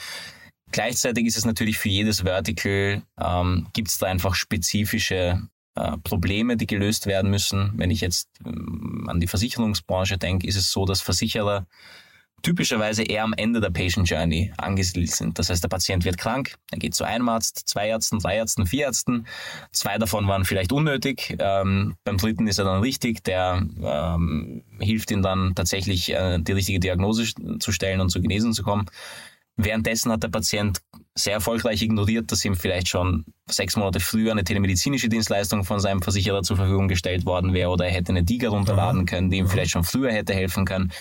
Gleichzeitig 0.72 1.28
ist 1.28 1.38
es 1.38 1.46
natürlich 1.46 1.78
für 1.78 1.90
jedes 1.90 2.22
Vertical, 2.22 3.04
ähm, 3.20 3.68
gibt 3.74 3.90
es 3.90 4.00
da 4.00 4.08
einfach 4.08 4.34
spezifische 4.34 5.48
äh, 5.76 5.98
Probleme, 6.04 6.58
die 6.58 6.68
gelöst 6.68 7.06
werden 7.06 7.30
müssen. 7.30 7.74
Wenn 7.76 7.92
ich 7.92 8.02
jetzt 8.02 8.30
ähm, 8.46 9.08
an 9.08 9.20
die 9.20 9.28
Versicherungsbranche 9.28 10.18
denke, 10.18 10.48
ist 10.48 10.56
es 10.56 10.72
so, 10.72 10.86
dass 10.86 11.02
Versicherer 11.02 11.68
typischerweise 12.44 13.04
eher 13.04 13.24
am 13.24 13.34
Ende 13.34 13.62
der 13.62 13.70
Patient 13.70 14.08
Journey 14.08 14.52
angesiedelt 14.58 15.12
sind. 15.12 15.40
Das 15.40 15.50
heißt, 15.50 15.64
der 15.64 15.70
Patient 15.70 16.06
wird 16.06 16.18
krank, 16.18 16.56
er 16.72 16.78
geht 16.78 16.94
zu 16.94 17.06
einem 17.06 17.28
Arzt, 17.30 17.64
zwei 17.66 17.88
Ärzten, 17.88 18.20
drei 18.20 18.36
Ärzten, 18.36 18.66
vier 18.66 18.86
Ärzten. 18.86 19.26
Zwei 19.72 19.98
davon 19.98 20.28
waren 20.28 20.46
vielleicht 20.46 20.72
unnötig. 20.72 21.36
Ähm, 21.40 21.96
beim 22.04 22.18
dritten 22.18 22.48
ist 22.48 22.60
er 22.60 22.66
dann 22.66 22.82
richtig, 22.82 23.24
der 23.24 23.66
ähm, 23.82 24.64
hilft 24.80 25.10
ihm 25.12 25.22
dann 25.22 25.56
tatsächlich 25.56 26.12
äh, 26.14 26.38
die 26.40 26.52
richtige 26.52 26.80
Diagnose 26.80 27.26
zu 27.60 27.72
stellen 27.72 28.02
und 28.02 28.10
zu 28.10 28.22
genesen 28.22 28.54
zu 28.54 28.62
kommen. 28.62 28.86
Währenddessen 29.56 30.12
hat 30.12 30.24
der 30.24 30.30
Patient 30.30 30.82
sehr 31.16 31.34
erfolgreich 31.34 31.82
ignoriert, 31.82 32.32
dass 32.32 32.44
ihm 32.44 32.56
vielleicht 32.56 32.90
schon 32.90 33.24
sechs 33.48 33.76
Monate 33.78 34.00
früher 34.00 34.32
eine 34.32 34.44
telemedizinische 34.44 35.10
Dienstleistung 35.10 35.64
von 35.64 35.80
seinem 35.80 36.02
Versicherer 36.02 36.42
zur 36.42 36.58
Verfügung 36.58 36.88
gestellt 36.88 37.26
worden 37.26 37.54
wäre 37.54 37.70
oder 37.70 37.86
er 37.86 37.92
hätte 37.92 38.12
eine 38.12 38.24
DIGA 38.24 38.50
runterladen 38.50 39.06
können, 39.06 39.30
die 39.30 39.38
ihm 39.38 39.48
vielleicht 39.48 39.72
schon 39.72 39.84
früher 39.84 40.12
hätte 40.12 40.34
helfen 40.34 40.66
können. 40.66 40.92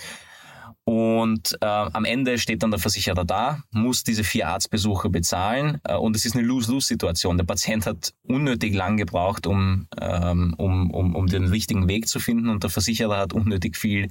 Und 0.85 1.57
äh, 1.61 1.67
am 1.67 2.05
Ende 2.05 2.39
steht 2.39 2.63
dann 2.63 2.73
der 2.73 2.81
Versicherer 2.81 3.25
da, 3.25 3.63
muss 3.71 4.03
diese 4.03 4.25
vier 4.25 4.49
Arztbesuche 4.49 5.11
bezahlen 5.11 5.81
äh, 5.85 5.95
und 5.95 6.17
es 6.17 6.25
ist 6.25 6.35
eine 6.35 6.45
Lose-Lose-Situation. 6.45 7.37
Der 7.37 7.45
Patient 7.45 7.87
hat 7.87 8.15
unnötig 8.25 8.75
lang 8.75 8.97
gebraucht, 8.97 9.47
um, 9.47 9.87
ähm, 10.01 10.55
um, 10.59 10.91
um, 10.91 11.15
um 11.15 11.27
den 11.29 11.47
richtigen 11.47 11.87
Weg 11.87 12.09
zu 12.09 12.19
finden 12.19 12.49
und 12.49 12.65
der 12.65 12.71
Versicherer 12.71 13.17
hat 13.17 13.33
unnötig 13.33 13.77
viel 13.77 14.09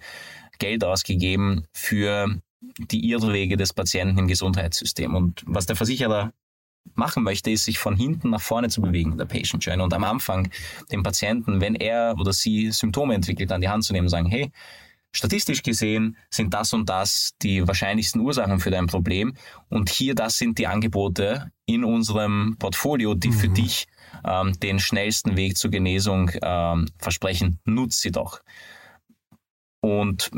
Geld 0.59 0.85
ausgegeben 0.85 1.65
für 1.73 2.39
die 2.77 3.09
Irrwege 3.09 3.57
des 3.57 3.73
Patienten 3.73 4.17
im 4.17 4.27
Gesundheitssystem. 4.27 5.13
Und 5.13 5.43
was 5.45 5.65
der 5.65 5.75
Versicherer 5.75 6.31
machen 6.93 7.23
möchte, 7.23 7.51
ist 7.51 7.65
sich 7.65 7.79
von 7.79 7.95
hinten 7.95 8.29
nach 8.29 8.41
vorne 8.41 8.69
zu 8.69 8.81
bewegen, 8.81 9.17
der 9.17 9.25
Patient 9.25 9.63
Journey. 9.63 9.83
Und 9.83 9.93
am 9.93 10.03
Anfang 10.03 10.49
dem 10.91 11.03
Patienten, 11.03 11.59
wenn 11.59 11.75
er 11.75 12.15
oder 12.17 12.31
sie 12.31 12.71
Symptome 12.71 13.13
entwickelt, 13.13 13.51
an 13.51 13.61
die 13.61 13.69
Hand 13.69 13.83
zu 13.83 13.93
nehmen 13.93 14.05
und 14.05 14.11
sagen, 14.11 14.29
hey, 14.29 14.51
statistisch 15.11 15.63
gesehen 15.63 16.17
sind 16.29 16.53
das 16.53 16.73
und 16.73 16.89
das 16.89 17.31
die 17.41 17.67
wahrscheinlichsten 17.67 18.21
Ursachen 18.21 18.59
für 18.59 18.71
dein 18.71 18.87
Problem. 18.87 19.33
Und 19.69 19.89
hier, 19.89 20.15
das 20.15 20.37
sind 20.37 20.57
die 20.57 20.67
Angebote 20.67 21.51
in 21.65 21.83
unserem 21.83 22.55
Portfolio, 22.59 23.13
die 23.13 23.29
mhm. 23.29 23.33
für 23.33 23.49
dich 23.49 23.87
ähm, 24.25 24.59
den 24.59 24.79
schnellsten 24.79 25.37
Weg 25.37 25.57
zur 25.57 25.71
Genesung 25.71 26.31
ähm, 26.41 26.87
versprechen. 26.97 27.59
Nutz 27.65 28.01
sie 28.01 28.11
doch. 28.11 28.41
Und 29.81 30.29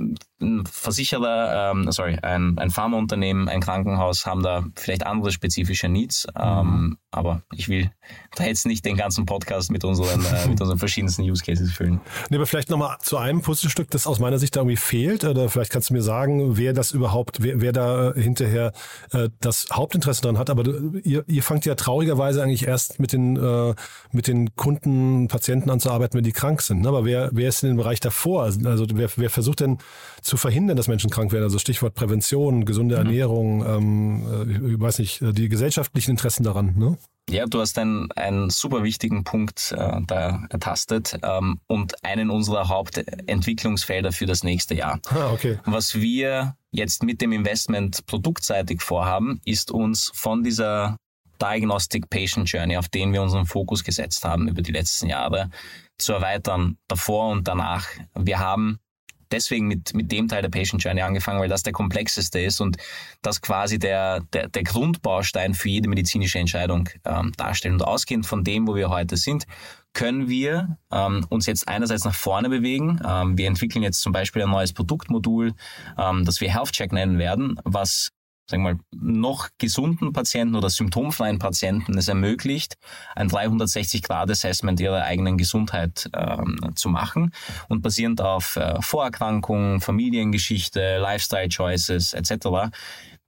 ein 0.43 0.65
Versicherer, 0.65 1.71
ähm, 1.71 1.91
sorry, 1.91 2.17
ein, 2.21 2.58
ein 2.58 2.69
Pharmaunternehmen, 2.69 3.49
ein 3.49 3.62
Krankenhaus 3.62 4.25
haben 4.25 4.43
da 4.43 4.63
vielleicht 4.75 5.06
andere 5.06 5.32
spezifische 5.32 5.89
Needs. 5.89 6.27
Ähm, 6.39 6.65
mhm. 6.65 6.97
Aber 7.12 7.43
ich 7.53 7.69
will 7.69 7.91
da 8.36 8.45
jetzt 8.45 8.65
nicht 8.65 8.86
den 8.86 8.97
ganzen 8.97 9.25
Podcast 9.25 9.71
mit 9.71 9.84
unseren, 9.84 10.23
äh, 10.25 10.47
mit 10.47 10.60
unseren 10.60 10.79
verschiedensten 10.79 11.23
Use 11.23 11.43
Cases 11.43 11.71
füllen. 11.71 12.01
Nee, 12.29 12.38
aber 12.38 12.45
vielleicht 12.45 12.69
nochmal 12.69 12.97
zu 13.01 13.17
einem 13.17 13.41
Puzzlestück, 13.41 13.89
das 13.91 14.08
aus 14.08 14.19
meiner 14.19 14.39
Sicht 14.39 14.56
da 14.56 14.62
irgendwie 14.62 14.77
fehlt. 14.77 15.23
Oder 15.23 15.49
vielleicht 15.49 15.71
kannst 15.71 15.89
du 15.89 15.93
mir 15.93 16.01
sagen, 16.01 16.58
wer 16.58 16.73
das 16.73 16.91
überhaupt, 16.91 17.43
wer, 17.43 17.62
wer 17.62 17.71
da 17.71 18.12
äh, 18.12 18.21
hinterher 18.21 18.71
äh, 19.12 19.29
das 19.41 19.67
Hauptinteresse 19.71 20.21
dran 20.21 20.38
hat. 20.38 20.49
Aber 20.49 20.63
du, 20.63 20.97
ihr, 21.03 21.23
ihr 21.27 21.43
fangt 21.43 21.65
ja 21.65 21.75
traurigerweise 21.75 22.41
eigentlich 22.41 22.65
erst 22.65 22.99
mit 22.99 23.13
den, 23.13 23.38
äh, 23.38 23.75
mit 24.12 24.27
den 24.27 24.56
Kunden, 24.56 25.27
Patienten 25.27 25.69
an 25.69 25.79
zu 25.79 25.91
arbeiten, 25.91 26.17
wenn 26.17 26.23
die 26.23 26.32
krank 26.32 26.62
sind. 26.62 26.82
Ne? 26.82 26.88
Aber 26.88 27.06
wer, 27.06 27.29
wer 27.34 27.49
ist 27.49 27.63
in 27.63 27.69
dem 27.69 27.77
Bereich 27.77 27.99
davor? 27.99 28.43
Also 28.43 28.86
wer, 28.93 29.10
wer 29.15 29.29
versucht 29.34 29.60
denn 29.60 29.80
zu 30.22 30.38
verhindern, 30.38 30.78
dass 30.78 30.88
Menschen 30.88 31.10
krank 31.10 31.32
werden? 31.32 31.43
Also 31.43 31.60
Stichwort 31.60 31.96
Prävention, 31.96 32.65
gesunde 32.65 32.96
mhm. 32.96 33.06
Ernährung, 33.06 33.65
ähm, 33.65 34.69
äh, 34.69 34.74
ich 34.74 34.80
weiß 34.80 35.00
nicht, 35.00 35.19
die 35.22 35.50
gesellschaftlichen 35.50 36.12
Interessen 36.12 36.43
daran. 36.43 36.76
Ne? 36.78 36.98
Ja, 37.30 37.46
du 37.46 37.62
hast 37.62 37.78
einen, 37.78 38.12
einen 38.13 38.50
super 38.50 38.84
wichtigen 38.84 39.24
Punkt 39.24 39.72
äh, 39.72 40.02
da 40.08 40.43
ertastet 40.50 41.17
ähm, 41.24 41.60
und 41.67 42.04
einen 42.04 42.30
unserer 42.30 42.67
Hauptentwicklungsfelder 42.67 44.12
für 44.12 44.26
das 44.26 44.43
nächste 44.43 44.76
Jahr. 44.76 45.00
Ah, 45.10 45.32
okay. 45.32 45.58
Was 45.65 45.96
wir 45.96 46.56
jetzt 46.72 47.04
mit 47.04 47.22
dem 47.22 47.32
Investment 47.32 48.06
produktseitig 48.08 48.82
vorhaben, 48.82 49.39
ist 49.46 49.72
uns 49.72 50.12
von 50.13 50.43
dieser 50.43 50.98
Diagnostic 51.41 52.10
Patient 52.10 52.50
Journey, 52.50 52.78
auf 52.78 52.89
den 52.89 53.13
wir 53.13 53.22
unseren 53.22 53.46
Fokus 53.46 53.84
gesetzt 53.84 54.26
haben 54.26 54.48
über 54.48 54.62
die 54.62 54.72
letzten 54.72 55.08
Jahre, 55.08 55.50
zu 55.98 56.13
erweitern, 56.13 56.78
davor 56.88 57.32
und 57.32 57.48
danach. 57.48 57.88
Wir 58.15 58.39
haben 58.39 58.80
deswegen 59.34 59.67
mit, 59.67 59.93
mit 59.93 60.12
dem 60.12 60.28
Teil 60.28 60.41
der 60.41 60.50
Patient 60.50 60.82
Journey 60.82 61.02
angefangen, 61.02 61.41
weil 61.41 61.50
das 61.50 61.63
der 61.63 61.74
komplexeste 61.74 62.39
ist 62.39 62.62
und 62.62 62.78
das 63.22 63.41
quasi 63.41 63.80
der, 63.80 64.22
der, 64.32 64.48
der 64.48 64.63
Grundbaustein 64.63 65.54
für 65.54 65.69
jede 65.69 65.89
medizinische 65.89 66.39
Entscheidung 66.39 66.88
ähm, 67.04 67.34
darstellt. 67.36 67.74
Und 67.74 67.84
ausgehend 67.84 68.26
von 68.26 68.43
dem, 68.43 68.67
wo 68.67 68.76
wir 68.76 68.89
heute 68.89 69.17
sind, 69.17 69.46
können 69.93 70.28
wir 70.30 70.78
ähm, 70.91 71.26
uns 71.30 71.46
jetzt 71.46 71.67
einerseits 71.67 72.06
nach 72.06 72.15
vorne 72.15 72.50
bewegen. 72.50 73.00
Ähm, 73.06 73.38
wir 73.38 73.48
entwickeln 73.48 73.84
jetzt 73.84 74.02
zum 74.02 74.13
Beispiel 74.13 74.43
ein 74.43 74.50
neues 74.50 74.74
Produktmodul, 74.74 75.54
ähm, 75.98 76.26
das 76.26 76.41
wir 76.41 76.52
Health 76.54 76.72
Check 76.72 76.91
nennen 76.91 77.19
werden, 77.19 77.60
was 77.63 78.10
sagen 78.49 78.63
wir 78.63 78.73
mal, 78.73 78.79
noch 78.91 79.49
gesunden 79.58 80.13
Patienten 80.13 80.56
oder 80.56 80.69
symptomfreien 80.69 81.39
Patienten 81.39 81.97
es 81.97 82.08
ermöglicht, 82.08 82.75
ein 83.15 83.29
360-Grad-Assessment 83.29 84.79
ihrer 84.79 85.03
eigenen 85.03 85.38
Gesundheit 85.38 86.10
ähm, 86.13 86.58
zu 86.75 86.89
machen 86.89 87.32
und 87.69 87.82
basierend 87.82 88.21
auf 88.21 88.56
äh, 88.56 88.82
Vorerkrankungen, 88.82 89.82
Familiengeschichte, 89.82 90.97
Lifestyle-Choices 90.99 92.13
etc 92.13 92.69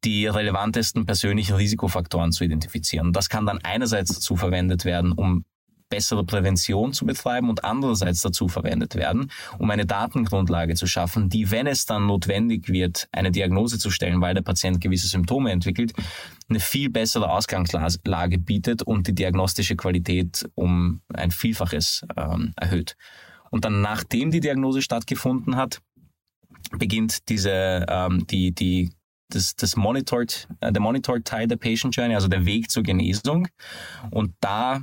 die 0.04 0.28
relevantesten 0.28 1.06
persönlichen 1.06 1.56
Risikofaktoren 1.56 2.32
zu 2.32 2.44
identifizieren. 2.44 3.12
Das 3.12 3.28
kann 3.28 3.48
dann 3.48 3.60
einerseits 3.64 4.14
dazu 4.14 4.36
verwendet 4.36 4.86
werden, 4.86 5.12
um 5.12 5.46
bessere 5.90 6.24
Prävention 6.24 6.94
zu 6.94 7.06
betreiben 7.06 7.50
und 7.50 7.64
andererseits 7.64 8.22
dazu 8.22 8.48
verwendet 8.48 8.96
werden, 8.96 9.32
um 9.60 9.70
eine 9.70 9.86
Datengrundlage 9.86 10.76
zu 10.76 10.88
schaffen, 10.88 11.30
die, 11.30 11.52
wenn 11.52 11.68
es 11.68 11.86
dann 11.86 12.08
notwendig 12.08 12.70
wird, 12.70 13.08
eine 13.12 13.32
Diagnose 13.32 13.78
zu 13.78 13.90
stellen, 13.90 14.22
weil 14.22 14.34
der 14.34 14.42
Patient 14.42 14.82
gewisse 14.82 15.08
Symptome 15.08 15.52
entwickelt, 15.52 15.94
eine 16.50 16.60
viel 16.60 16.90
bessere 16.90 17.30
Ausgangslage 17.30 18.38
bietet 18.38 18.82
und 18.82 19.08
die 19.08 19.16
diagnostische 19.16 19.76
Qualität 19.76 20.48
um 20.56 21.02
ein 21.14 21.32
Vielfaches 21.32 22.06
ähm, 22.16 22.54
erhöht. 22.56 22.96
Und 23.52 23.66
dann, 23.66 23.82
nachdem 23.82 24.32
die 24.32 24.40
Diagnose 24.40 24.82
stattgefunden 24.82 25.56
hat, 25.56 25.82
beginnt 26.78 27.30
diese, 27.30 27.86
ähm, 27.88 28.26
die, 28.28 28.54
die 28.54 28.92
das, 29.30 29.56
das 29.56 29.76
monitored, 29.76 30.48
äh, 30.62 30.72
der 30.72 30.82
monitored 30.82 31.26
Teil 31.26 31.48
der 31.48 31.58
Patient 31.58 31.96
Journey, 31.96 32.16
also 32.16 32.28
der 32.28 32.46
Weg 32.46 32.70
zur 32.70 32.84
Genesung. 32.84 33.48
Und 34.12 34.34
da 34.40 34.82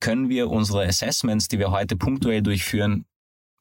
können 0.00 0.28
wir 0.28 0.50
unsere 0.50 0.86
Assessments, 0.86 1.48
die 1.48 1.58
wir 1.58 1.70
heute 1.70 1.96
punktuell 1.96 2.42
durchführen, 2.42 3.04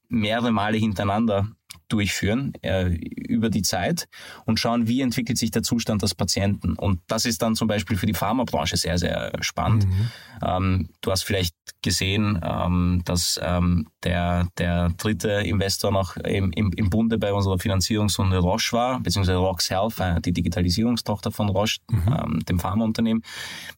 mehrere 0.10 0.52
Male 0.52 0.78
hintereinander 0.78 1.48
durchführen 1.88 2.54
äh, 2.62 2.88
über 2.88 3.50
die 3.50 3.62
Zeit 3.62 4.08
und 4.46 4.60
schauen, 4.60 4.88
wie 4.88 5.02
entwickelt 5.02 5.38
sich 5.38 5.52
der 5.52 5.64
Zustand 5.64 6.02
des 6.02 6.16
Patienten. 6.16 6.74
Und 6.74 7.02
das 7.08 7.26
ist 7.26 7.42
dann 7.42 7.56
zum 7.56 7.68
Beispiel 7.68 7.98
für 7.98 8.06
die 8.06 8.14
Pharmabranche 8.14 8.78
sehr, 8.78 8.98
sehr 8.98 9.32
spannend. 9.42 9.88
Mhm. 9.88 10.10
Ähm, 10.46 10.90
du 11.02 11.12
hast 11.12 11.24
vielleicht 11.24 11.56
gesehen, 11.82 12.40
ähm, 12.44 13.02
dass 13.06 13.40
ähm, 13.42 13.88
der, 14.04 14.48
der 14.58 14.90
dritte 14.98 15.30
Investor 15.30 15.92
noch 15.92 16.18
im, 16.18 16.52
im, 16.52 16.72
im 16.74 16.90
Bunde 16.90 17.18
bei 17.18 17.34
unserer 17.34 17.60
Finanzierungsrunde 17.60 18.38
Roche 18.38 18.74
war, 18.74 19.00
beziehungsweise 19.00 19.38
Rox 19.38 19.70
Health, 19.70 20.00
äh, 20.00 20.22
die 20.22 20.34
Digitalisierungstochter 20.34 21.32
von 21.32 21.50
Roche, 21.50 21.80
mhm. 21.90 22.08
Ähm, 22.08 22.40
dem 22.48 22.60
Pharmaunternehmen. 22.60 23.24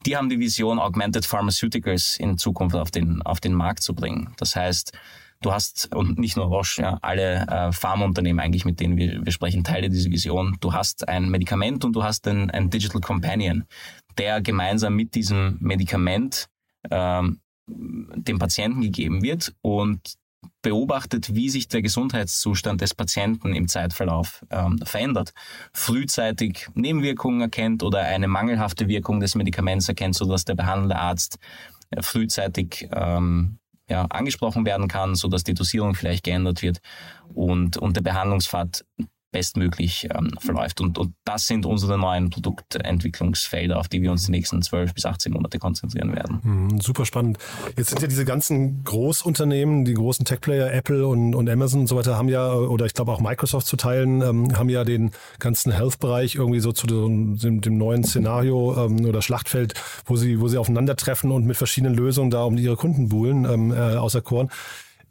Die 0.06 0.16
haben 0.16 0.30
die 0.30 0.40
Vision, 0.40 0.80
Augmented 0.80 1.26
Pharmaceuticals 1.26 2.18
in 2.20 2.38
Zukunft 2.38 2.76
auf 2.76 2.92
den, 2.92 3.22
auf 3.22 3.40
den 3.40 3.54
Markt 3.54 3.84
zu 3.84 3.94
bringen. 3.94 4.34
Das 4.38 4.56
heißt, 4.56 4.94
Du 5.42 5.54
hast, 5.54 5.96
und 5.96 6.20
nicht 6.20 6.36
nur 6.36 6.48
Roche, 6.48 6.82
ja, 6.82 7.00
alle 7.02 7.48
äh, 7.48 7.72
Pharmaunternehmen 7.72 8.42
eigentlich, 8.42 8.66
mit 8.66 8.82
denen 8.82 8.98
wir, 8.98 9.26
wir 9.26 9.32
sprechen, 9.32 9.64
Teile 9.64 9.90
dieser 9.90 10.10
Vision. 10.10 10.58
Du 10.60 10.74
hast 10.74 11.08
ein 11.08 11.30
Medikament 11.30 11.86
und 11.86 11.96
du 11.96 12.04
hast 12.04 12.28
ein, 12.28 12.50
ein 12.52 12.70
Digital 12.70 13.00
Companion, 13.00 13.64
der 14.18 14.42
gemeinsam 14.42 14.96
mit 14.96 15.16
diesem 15.16 15.58
Medikament 15.62 16.48
ähm, 16.92 17.40
dem 17.68 18.38
Patienten 18.38 18.82
gegeben 18.82 19.22
wird 19.24 19.54
und 19.62 20.16
beobachtet, 20.62 21.34
wie 21.36 21.50
sich 21.50 21.70
der 21.70 21.82
Gesundheitszustand 21.82 22.82
des 22.82 22.94
Patienten 22.94 23.54
im 23.54 23.68
Zeitverlauf 23.68 24.46
ähm, 24.50 24.80
verändert. 24.84 25.34
Frühzeitig 25.72 26.68
Nebenwirkungen 26.74 27.42
erkennt 27.42 27.84
oder 27.84 28.00
eine 28.00 28.28
mangelhafte 28.28 28.88
Wirkung 28.90 29.20
des 29.22 29.36
Medikaments 29.36 29.88
erkennt, 29.88 30.16
sodass 30.16 30.46
der 30.46 30.56
behandelnde 30.56 30.98
Arzt 30.98 31.40
frühzeitig 32.02 32.90
ähm, 32.92 33.60
ja, 33.90 34.06
angesprochen 34.06 34.66
werden 34.66 34.88
kann, 34.88 35.16
so 35.16 35.28
dass 35.28 35.44
die 35.44 35.54
Dosierung 35.54 35.96
vielleicht 35.96 36.24
geändert 36.24 36.62
wird 36.62 36.80
und, 37.34 37.78
und 37.78 37.96
der 37.96 38.02
Behandlungspfad 38.02 38.86
bestmöglich 39.32 40.08
ähm, 40.12 40.32
verläuft. 40.40 40.82
Und, 40.82 40.98
und 40.98 41.14
das 41.24 41.46
sind 41.46 41.66
unsere 41.66 41.98
neuen 41.98 42.30
Produktentwicklungsfelder, 42.30 43.78
auf 43.78 43.88
die 43.88 44.02
wir 44.02 44.12
uns 44.12 44.26
die 44.26 44.32
nächsten 44.32 44.62
12 44.62 44.94
bis 44.94 45.06
18 45.06 45.32
Monate 45.32 45.60
konzentrieren 45.60 46.16
werden. 46.16 46.40
Mhm, 46.44 46.82
super 46.82 47.06
spannend. 47.06 47.38
Jetzt 47.78 47.90
sind 47.90 48.02
ja 48.02 48.08
diese 48.08 48.26
ganzen 48.26 48.84
Großunternehmen, 48.84 49.86
die 49.86 49.94
großen 49.94 50.26
Tech-Player, 50.26 50.74
Apple 50.74 51.08
und, 51.08 51.36
und 51.36 51.50
Amazon 51.50 51.82
und 51.82 51.88
so 51.88 51.96
weiter, 51.96 52.18
haben 52.18 52.30
ja, 52.30 52.52
oder 52.54 52.86
ich 52.86 52.94
glaube 52.94 53.12
auch 53.12 53.22
Microsoft 53.22 53.68
zu 53.68 53.78
teilen, 53.78 54.22
ähm, 54.22 54.58
haben 54.58 54.70
ja 54.70 54.84
den 54.84 55.12
ganzen 55.40 55.72
Health-Bereich 55.72 56.36
irgendwie 56.36 56.60
so 56.60 56.72
zu 56.72 56.88
dem, 56.88 57.62
dem 57.62 57.78
neuen 57.78 58.04
Szenario 58.04 58.86
ähm, 58.86 59.06
oder 59.06 59.22
Schlachtfeld, 59.22 59.74
wo 60.06 60.16
sie, 60.16 60.40
wo 60.40 60.48
sie 60.48 60.58
aufeinandertreffen 60.58 61.32
und 61.32 61.46
mit 61.46 61.58
verschiedenen 61.58 61.94
Lösungen 61.94 62.32
da 62.32 62.44
um 62.44 62.58
ihre 62.58 62.76
Kunden 62.76 63.10
buhlen, 63.10 63.46
ähm, 63.46 63.72
äh, 63.72 63.96
außer 63.96 64.22
Korn. 64.22 64.50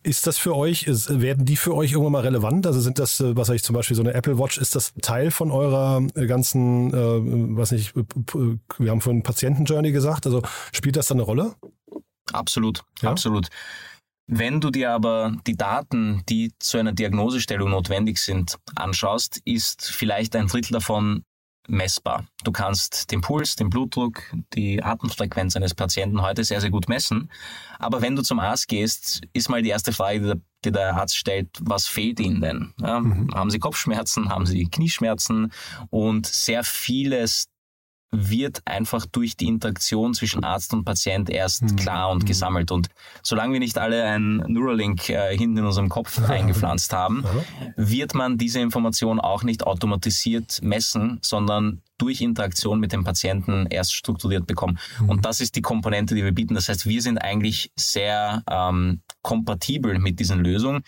Ist 0.02 0.26
das 0.26 0.38
für 0.38 0.56
euch, 0.56 0.84
ist, 0.84 1.20
werden 1.20 1.44
die 1.44 1.56
für 1.56 1.74
euch 1.74 1.92
irgendwann 1.92 2.12
mal 2.12 2.22
relevant? 2.22 2.66
Also 2.66 2.80
sind 2.80 2.98
das, 2.98 3.20
äh, 3.20 3.37
was 3.37 3.48
ich 3.48 3.62
zum 3.62 3.74
Beispiel 3.74 3.96
so 3.96 4.02
eine 4.02 4.14
Apple 4.14 4.38
Watch, 4.38 4.58
ist 4.58 4.74
das 4.74 4.94
Teil 5.02 5.30
von 5.30 5.50
eurer 5.50 6.02
äh, 6.14 6.26
ganzen, 6.26 6.92
äh, 6.92 7.56
was 7.56 7.72
nicht, 7.72 7.94
wir 7.94 8.90
haben 8.90 9.00
vorhin 9.00 9.22
Patienten-Journey 9.22 9.92
gesagt, 9.92 10.26
also 10.26 10.42
spielt 10.72 10.96
das 10.96 11.08
dann 11.08 11.18
eine 11.18 11.24
Rolle? 11.24 11.54
Absolut, 12.32 12.84
ja? 13.02 13.11
absolut. 13.11 13.48
Wenn 14.30 14.61
du 14.61 14.70
dir 14.70 14.92
aber 14.92 15.34
die 15.46 15.56
Daten, 15.56 16.22
die 16.28 16.52
zu 16.58 16.76
einer 16.76 16.92
Diagnosestellung 16.92 17.70
notwendig 17.70 18.18
sind, 18.18 18.58
anschaust, 18.76 19.40
ist 19.46 19.90
vielleicht 19.90 20.37
ein 20.37 20.48
Drittel 20.48 20.74
davon 20.74 21.24
messbar. 21.68 22.26
Du 22.44 22.52
kannst 22.52 23.11
den 23.11 23.20
Puls, 23.20 23.57
den 23.57 23.70
Blutdruck, 23.70 24.22
die 24.54 24.83
Atemfrequenz 24.83 25.54
eines 25.57 25.74
Patienten 25.74 26.22
heute 26.22 26.44
sehr, 26.44 26.61
sehr 26.61 26.70
gut 26.70 26.88
messen. 26.88 27.31
Aber 27.78 28.02
wenn 28.02 28.16
du 28.16 28.22
zum 28.22 28.40
Arzt 28.40 28.68
gehst, 28.68 29.22
ist 29.33 29.48
mal 29.48 29.62
die 29.62 29.68
erste 29.68 29.92
Frage, 29.92 30.20
die 30.20 30.26
der, 30.26 30.40
die 30.64 30.72
der 30.72 30.96
Arzt 30.96 31.16
stellt, 31.16 31.48
was 31.61 31.87
fehlt 31.87 32.20
Ihnen 32.20 32.40
denn? 32.40 32.74
Ja, 32.81 33.00
mhm. 33.00 33.33
Haben 33.35 33.50
Sie 33.50 33.59
Kopfschmerzen? 33.59 34.31
Haben 34.31 34.46
Sie 34.46 34.64
Knieschmerzen? 34.64 35.52
Und 35.90 36.26
sehr 36.26 36.64
vieles 36.64 37.48
wird 38.11 38.62
einfach 38.64 39.05
durch 39.07 39.37
die 39.37 39.47
Interaktion 39.47 40.14
zwischen 40.14 40.42
Arzt 40.42 40.73
und 40.73 40.85
Patient 40.85 41.29
erst 41.29 41.62
mhm. 41.62 41.77
klar 41.77 42.11
und 42.11 42.23
mhm. 42.23 42.27
gesammelt. 42.27 42.71
Und 42.71 42.88
solange 43.23 43.53
wir 43.53 43.61
nicht 43.61 43.77
alle 43.77 44.05
ein 44.05 44.37
Neuralink 44.47 45.11
äh, 45.11 45.37
hinten 45.37 45.59
in 45.59 45.64
unserem 45.66 45.88
Kopf 45.88 46.18
eingepflanzt 46.29 46.92
haben, 46.92 47.25
wird 47.77 48.14
man 48.14 48.38
diese 48.38 48.61
Information 48.61 49.21
auch 49.21 49.42
nicht 49.42 49.66
automatisiert 49.66 50.61
messen, 50.62 51.18
sondern 51.23 51.83
durch 51.99 52.21
Interaktion 52.21 52.81
mit 52.81 52.92
dem 52.92 53.05
Patienten 53.05 53.66
erst 53.66 53.94
strukturiert 53.94 54.47
bekommen. 54.47 54.79
Mhm. 55.01 55.09
Und 55.11 55.25
das 55.25 55.40
ist 55.40 55.57
die 55.57 55.62
Komponente, 55.62 56.14
die 56.14 56.25
wir 56.25 56.33
bieten. 56.33 56.55
Das 56.55 56.68
heißt, 56.68 56.87
wir 56.87 57.03
sind 57.03 57.18
eigentlich 57.18 57.73
sehr 57.77 58.42
ähm, 58.51 59.03
kompatibel 59.23 59.99
mit 59.99 60.18
diesen 60.18 60.38
Lösungen. 60.38 60.83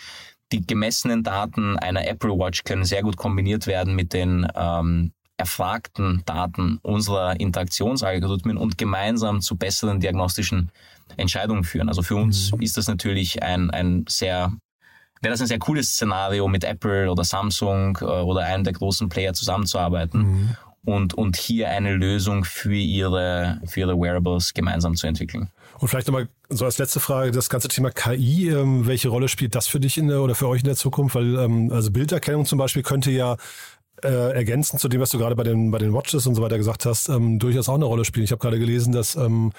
Die 0.53 0.67
gemessenen 0.67 1.23
Daten 1.23 1.79
einer 1.79 2.09
Apple 2.09 2.31
Watch 2.31 2.65
können 2.65 2.85
sehr 2.85 3.03
gut 3.03 3.17
kombiniert 3.17 3.67
werden 3.67 3.95
mit 3.95 4.13
den 4.13 4.47
ähm, 4.55 5.13
erfragten 5.41 6.23
Daten 6.27 6.79
unserer 6.83 7.41
Interaktionsalgorithmen 7.41 8.59
und 8.59 8.77
gemeinsam 8.77 9.41
zu 9.41 9.57
besseren 9.57 9.99
diagnostischen 9.99 10.71
Entscheidungen 11.17 11.65
führen. 11.65 11.89
Also 11.89 12.03
für 12.03 12.17
uns 12.17 12.53
mhm. 12.53 12.61
ist 12.61 12.77
das 12.77 12.89
natürlich 12.89 13.43
ein, 13.43 13.71
ein 13.71 14.05
sehr 14.07 14.53
wäre 15.23 15.33
das 15.33 15.41
ein 15.41 15.47
sehr 15.47 15.59
cooles 15.59 15.95
Szenario, 15.95 16.47
mit 16.49 16.65
Apple 16.65 17.11
oder 17.11 17.25
Samsung 17.25 17.99
äh, 18.01 18.05
oder 18.05 18.45
einem 18.45 18.65
der 18.65 18.73
großen 18.73 19.09
Player 19.09 19.33
zusammenzuarbeiten 19.33 20.21
mhm. 20.21 20.57
und, 20.85 21.15
und 21.15 21.37
hier 21.37 21.71
eine 21.71 21.95
Lösung 21.95 22.45
für 22.45 22.75
ihre, 22.75 23.61
für 23.67 23.81
ihre 23.81 23.99
Wearables 23.99 24.55
gemeinsam 24.55 24.95
zu 24.95 25.07
entwickeln. 25.07 25.51
Und 25.79 25.89
vielleicht 25.89 26.07
nochmal 26.07 26.29
so 26.51 26.67
als 26.67 26.79
letzte 26.79 27.01
Frage, 27.01 27.31
das 27.31 27.49
ganze 27.49 27.69
Thema 27.69 27.91
KI, 27.91 28.51
ähm, 28.51 28.87
welche 28.87 29.09
Rolle 29.09 29.29
spielt 29.29 29.55
das 29.55 29.67
für 29.67 29.81
dich 29.81 29.97
in 29.97 30.09
der, 30.09 30.21
oder 30.21 30.35
für 30.35 30.49
euch 30.49 30.61
in 30.61 30.67
der 30.67 30.77
Zukunft? 30.77 31.15
Weil 31.15 31.39
ähm, 31.39 31.71
also 31.73 31.91
Bilderkennung 31.91 32.45
zum 32.45 32.59
Beispiel 32.59 32.83
könnte 32.83 33.11
ja 33.11 33.37
äh, 34.05 34.33
ergänzend 34.33 34.81
zu 34.81 34.89
dem, 34.89 35.01
was 35.01 35.11
du 35.11 35.19
gerade 35.19 35.37
bei 35.37 35.43
den, 35.43 35.71
bei 35.71 35.79
den 35.79 35.93
Watches 35.93 36.27
und 36.27 36.35
so 36.35 36.43
weiter 36.43 36.57
gesagt 36.57 36.87
hast, 36.87 37.09
ähm, 37.09 37.39
durchaus 37.39 37.69
auch 37.69 37.75
eine 37.75 37.85
Rolle 37.85 38.05
spielen. 38.05 38.25
Ich 38.25 38.33
habe 38.33 38.41
gerade 38.41 38.59
gelesen, 38.59 38.93
dass 38.93 39.17
ähm, 39.17 39.53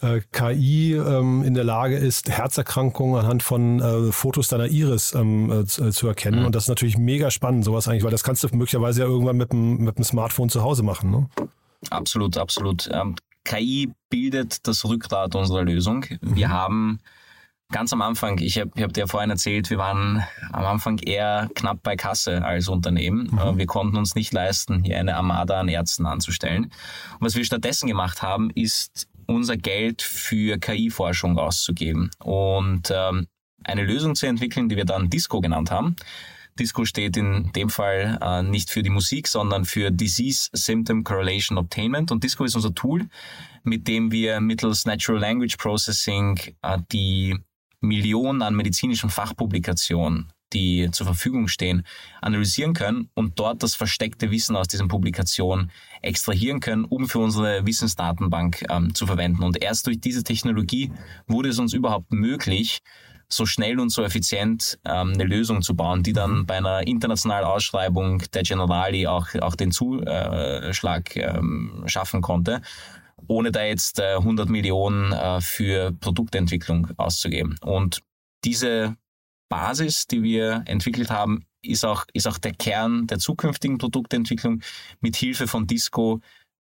äh, 0.00 0.20
KI 0.32 0.94
ähm, 0.94 1.42
in 1.44 1.54
der 1.54 1.64
Lage 1.64 1.96
ist, 1.96 2.28
Herzerkrankungen 2.28 3.20
anhand 3.20 3.42
von 3.42 3.80
äh, 3.80 4.12
Fotos 4.12 4.48
deiner 4.48 4.66
Iris 4.66 5.14
ähm, 5.14 5.50
äh, 5.50 5.64
zu, 5.64 5.84
äh, 5.84 5.90
zu, 5.92 6.06
erkennen. 6.08 6.40
Mhm. 6.40 6.46
Und 6.46 6.54
das 6.54 6.64
ist 6.64 6.68
natürlich 6.68 6.98
mega 6.98 7.30
spannend, 7.30 7.64
sowas 7.64 7.88
eigentlich, 7.88 8.04
weil 8.04 8.10
das 8.10 8.24
kannst 8.24 8.42
du 8.44 8.48
möglicherweise 8.52 9.02
ja 9.02 9.06
irgendwann 9.06 9.36
mit 9.36 9.52
dem, 9.52 9.78
mit 9.78 9.96
dem 9.96 10.04
Smartphone 10.04 10.48
zu 10.48 10.62
Hause 10.62 10.82
machen. 10.82 11.10
Ne? 11.10 11.28
Absolut, 11.90 12.36
absolut. 12.36 12.88
Ähm, 12.92 13.16
KI 13.44 13.90
bildet 14.10 14.66
das 14.66 14.84
Rückgrat 14.84 15.34
unserer 15.34 15.64
Lösung. 15.64 16.04
Wir 16.20 16.48
mhm. 16.48 16.52
haben 16.52 17.00
ganz 17.72 17.92
am 17.92 18.02
Anfang, 18.02 18.38
ich 18.38 18.58
habe 18.58 18.70
hab 18.82 18.92
dir 18.92 19.06
vorhin 19.06 19.30
erzählt, 19.30 19.70
wir 19.70 19.78
waren 19.78 20.24
am 20.52 20.64
Anfang 20.64 20.98
eher 20.98 21.48
knapp 21.54 21.82
bei 21.82 21.96
Kasse 21.96 22.44
als 22.44 22.68
Unternehmen. 22.68 23.28
Mhm. 23.32 23.38
Äh, 23.38 23.58
wir 23.58 23.66
konnten 23.66 23.96
uns 23.96 24.14
nicht 24.14 24.32
leisten, 24.32 24.82
hier 24.84 24.98
eine 24.98 25.16
Armada 25.16 25.60
an 25.60 25.68
Ärzten 25.68 26.06
anzustellen. 26.06 26.64
Und 26.64 27.20
was 27.20 27.34
wir 27.34 27.44
stattdessen 27.44 27.86
gemacht 27.86 28.22
haben, 28.22 28.50
ist 28.50 29.08
unser 29.26 29.56
Geld 29.56 30.02
für 30.02 30.58
KI-Forschung 30.58 31.38
auszugeben 31.38 32.10
und 32.22 32.92
ähm, 32.94 33.26
eine 33.64 33.84
Lösung 33.84 34.14
zu 34.14 34.26
entwickeln, 34.26 34.68
die 34.68 34.76
wir 34.76 34.84
dann 34.84 35.10
Disco 35.10 35.40
genannt 35.40 35.70
haben. 35.70 35.96
Disco 36.58 36.84
steht 36.84 37.16
in 37.16 37.52
dem 37.52 37.68
Fall 37.68 38.18
äh, 38.22 38.42
nicht 38.42 38.70
für 38.70 38.82
die 38.82 38.90
Musik, 38.90 39.28
sondern 39.28 39.64
für 39.64 39.90
Disease 39.90 40.48
Symptom 40.52 41.04
Correlation 41.04 41.58
Obtainment. 41.58 42.10
Und 42.10 42.24
Disco 42.24 42.44
ist 42.44 42.54
unser 42.54 42.74
Tool, 42.74 43.08
mit 43.62 43.86
dem 43.88 44.10
wir 44.10 44.40
mittels 44.40 44.86
Natural 44.86 45.20
Language 45.20 45.58
Processing 45.58 46.38
äh, 46.62 46.78
die 46.92 47.36
Millionen 47.80 48.42
an 48.42 48.54
medizinischen 48.54 49.10
Fachpublikationen, 49.10 50.32
die 50.52 50.88
zur 50.92 51.06
Verfügung 51.06 51.48
stehen, 51.48 51.82
analysieren 52.20 52.72
können 52.72 53.10
und 53.14 53.38
dort 53.38 53.62
das 53.62 53.74
versteckte 53.74 54.30
Wissen 54.30 54.56
aus 54.56 54.68
diesen 54.68 54.88
Publikationen 54.88 55.70
extrahieren 56.02 56.60
können, 56.60 56.84
um 56.84 57.08
für 57.08 57.18
unsere 57.18 57.66
Wissensdatenbank 57.66 58.64
ähm, 58.70 58.94
zu 58.94 59.06
verwenden. 59.06 59.42
Und 59.42 59.62
erst 59.62 59.86
durch 59.86 60.00
diese 60.00 60.24
Technologie 60.24 60.92
wurde 61.26 61.48
es 61.48 61.58
uns 61.58 61.72
überhaupt 61.72 62.12
möglich, 62.12 62.80
so 63.28 63.44
schnell 63.44 63.80
und 63.80 63.90
so 63.90 64.04
effizient 64.04 64.78
ähm, 64.84 65.12
eine 65.14 65.24
Lösung 65.24 65.62
zu 65.62 65.74
bauen, 65.74 66.04
die 66.04 66.12
dann 66.12 66.46
bei 66.46 66.58
einer 66.58 66.86
internationalen 66.86 67.44
Ausschreibung 67.44 68.22
der 68.32 68.44
Generali 68.44 69.08
auch, 69.08 69.34
auch 69.40 69.56
den 69.56 69.72
Zuschlag 69.72 71.16
ähm, 71.16 71.82
schaffen 71.86 72.22
konnte 72.22 72.62
ohne 73.28 73.52
da 73.52 73.62
jetzt 73.64 73.98
äh, 73.98 74.16
100 74.16 74.48
Millionen 74.48 75.12
äh, 75.12 75.40
für 75.40 75.92
Produktentwicklung 75.92 76.88
auszugeben. 76.96 77.56
Und 77.62 78.02
diese 78.44 78.96
Basis, 79.48 80.06
die 80.06 80.22
wir 80.22 80.62
entwickelt 80.66 81.10
haben, 81.10 81.44
ist 81.62 81.84
auch, 81.84 82.04
ist 82.12 82.26
auch 82.26 82.38
der 82.38 82.52
Kern 82.52 83.06
der 83.06 83.18
zukünftigen 83.18 83.78
Produktentwicklung. 83.78 84.62
Mit 85.00 85.16
Hilfe 85.16 85.46
von 85.46 85.66
Disco 85.66 86.20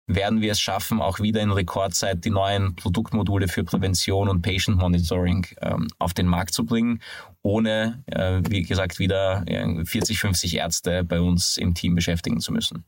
werden 0.06 0.40
wir 0.40 0.52
es 0.52 0.60
schaffen, 0.60 1.00
auch 1.00 1.20
wieder 1.20 1.40
in 1.40 1.52
Rekordzeit 1.52 2.24
die 2.24 2.30
neuen 2.30 2.74
Produktmodule 2.74 3.48
für 3.48 3.64
Prävention 3.64 4.28
und 4.28 4.42
Patient 4.42 4.76
Monitoring 4.78 5.46
ähm, 5.60 5.88
auf 5.98 6.14
den 6.14 6.26
Markt 6.26 6.52
zu 6.52 6.64
bringen, 6.64 7.00
ohne, 7.42 8.02
äh, 8.06 8.42
wie 8.48 8.62
gesagt, 8.62 8.98
wieder 8.98 9.44
40, 9.84 10.18
50 10.18 10.56
Ärzte 10.56 11.04
bei 11.04 11.20
uns 11.20 11.56
im 11.56 11.74
Team 11.74 11.94
beschäftigen 11.94 12.40
zu 12.40 12.52
müssen. 12.52 12.84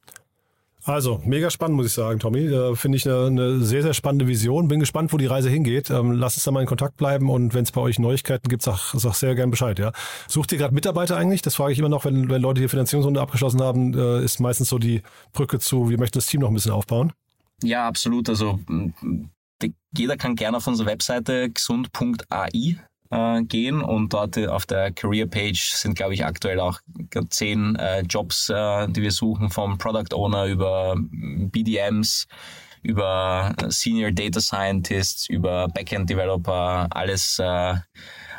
Also, 0.85 1.21
mega 1.25 1.49
spannend, 1.49 1.77
muss 1.77 1.87
ich 1.87 1.93
sagen, 1.93 2.19
Tommy. 2.19 2.41
Äh, 2.41 2.75
Finde 2.75 2.99
ich 2.99 3.09
eine, 3.09 3.27
eine, 3.27 3.61
sehr, 3.61 3.83
sehr 3.83 3.95
spannende 3.95 4.27
Vision. 4.27 4.67
Bin 4.67 4.81
gespannt, 4.81 5.13
wo 5.13 5.17
die 5.17 5.27
Reise 5.27 5.49
hingeht. 5.49 5.91
Ähm, 5.91 6.13
lass 6.13 6.37
uns 6.37 6.45
da 6.45 6.51
mal 6.51 6.61
in 6.61 6.67
Kontakt 6.67 6.97
bleiben 6.97 7.31
und 7.31 7.55
wenn 7.55 7.63
es 7.63 7.71
bei 7.71 7.81
euch 7.81 8.01
Neuigkeiten 8.01 8.49
gibt, 8.49 8.63
sag, 8.63 8.93
sag 8.95 9.15
sehr 9.15 9.37
gern 9.37 9.51
Bescheid. 9.51 9.79
Ja. 9.79 9.93
Sucht 10.27 10.51
ihr 10.51 10.59
gerade 10.59 10.75
Mitarbeiter 10.75 11.17
eigentlich? 11.17 11.41
Das 11.41 11.55
frage 11.55 11.73
ich 11.73 11.79
immer 11.79 11.89
noch, 11.89 12.05
wenn, 12.05 12.29
wenn 12.29 12.43
Leute 12.43 12.61
hier 12.61 12.69
Finanzierungsrunde 12.69 13.21
abgeschlossen 13.21 13.63
haben, 13.63 13.95
äh, 13.97 14.25
ist 14.25 14.41
meistens 14.41 14.69
so 14.69 14.79
die 14.79 15.03
Brücke 15.33 15.61
zu, 15.61 15.89
wir 15.89 15.99
möchten 15.99 16.19
das 16.19 16.27
Team 16.27 16.41
noch 16.41 16.49
ein 16.49 16.55
bisschen 16.55 16.73
aufbauen. 16.73 17.13
Ja, 17.63 17.87
absolut. 17.87 18.29
Also 18.29 18.59
jeder 19.97 20.17
kann 20.17 20.35
gerne 20.35 20.57
auf 20.57 20.67
unsere 20.67 20.89
Webseite 20.89 21.49
gesund.ai 21.51 22.79
äh, 23.13 23.43
gehen 23.43 23.83
und 23.83 24.13
dort 24.13 24.39
auf 24.49 24.67
der 24.67 24.91
Career 24.91 25.27
Page 25.27 25.71
sind, 25.73 25.95
glaube 25.95 26.15
ich, 26.15 26.25
aktuell 26.25 26.59
auch 26.59 26.81
zehn 27.29 27.77
äh, 27.77 28.01
Jobs, 28.01 28.49
äh, 28.49 28.89
die 28.89 29.03
wir 29.03 29.13
suchen, 29.13 29.51
vom 29.51 29.79
Product 29.79 30.15
Owner 30.15 30.47
über 30.47 30.97
BDMs, 30.99 32.27
über 32.83 33.55
Senior 33.69 34.11
Data 34.11 34.41
Scientists, 34.41 35.29
über 35.29 35.69
Backend 35.69 36.09
Developer, 36.11 36.89
alles, 36.91 37.39
äh, 37.39 37.75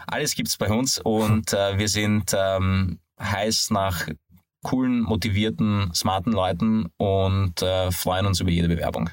alles 0.07 0.35
gibt's 0.35 0.57
bei 0.57 0.69
uns 0.69 0.97
und 0.97 1.53
äh, 1.53 1.77
wir 1.77 1.87
sind 1.87 2.35
ähm, 2.35 2.99
heiß 3.19 3.69
nach 3.69 4.07
coolen, 4.63 5.01
motivierten, 5.01 5.91
smarten 5.93 6.33
Leuten 6.33 6.87
und 6.97 7.61
äh, 7.61 7.91
freuen 7.91 8.25
uns 8.25 8.39
über 8.39 8.49
jede 8.49 8.67
Bewerbung. 8.67 9.09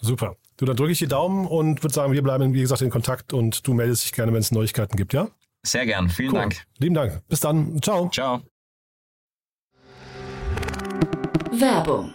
Super. 0.00 0.36
Du, 0.62 0.66
dann 0.66 0.76
drücke 0.76 0.92
ich 0.92 1.00
die 1.00 1.08
Daumen 1.08 1.44
und 1.44 1.82
würde 1.82 1.92
sagen, 1.92 2.12
wir 2.12 2.22
bleiben, 2.22 2.54
wie 2.54 2.60
gesagt, 2.60 2.82
in 2.82 2.90
Kontakt 2.90 3.32
und 3.32 3.66
du 3.66 3.74
meldest 3.74 4.04
dich 4.04 4.12
gerne, 4.12 4.32
wenn 4.32 4.38
es 4.38 4.52
Neuigkeiten 4.52 4.96
gibt, 4.96 5.12
ja? 5.12 5.26
Sehr 5.66 5.84
gern. 5.86 6.08
Vielen 6.08 6.30
cool. 6.30 6.38
Dank. 6.38 6.62
Lieben 6.78 6.94
Dank. 6.94 7.20
Bis 7.26 7.40
dann. 7.40 7.82
Ciao. 7.82 8.08
Ciao. 8.10 8.42
Werbung. 11.50 12.14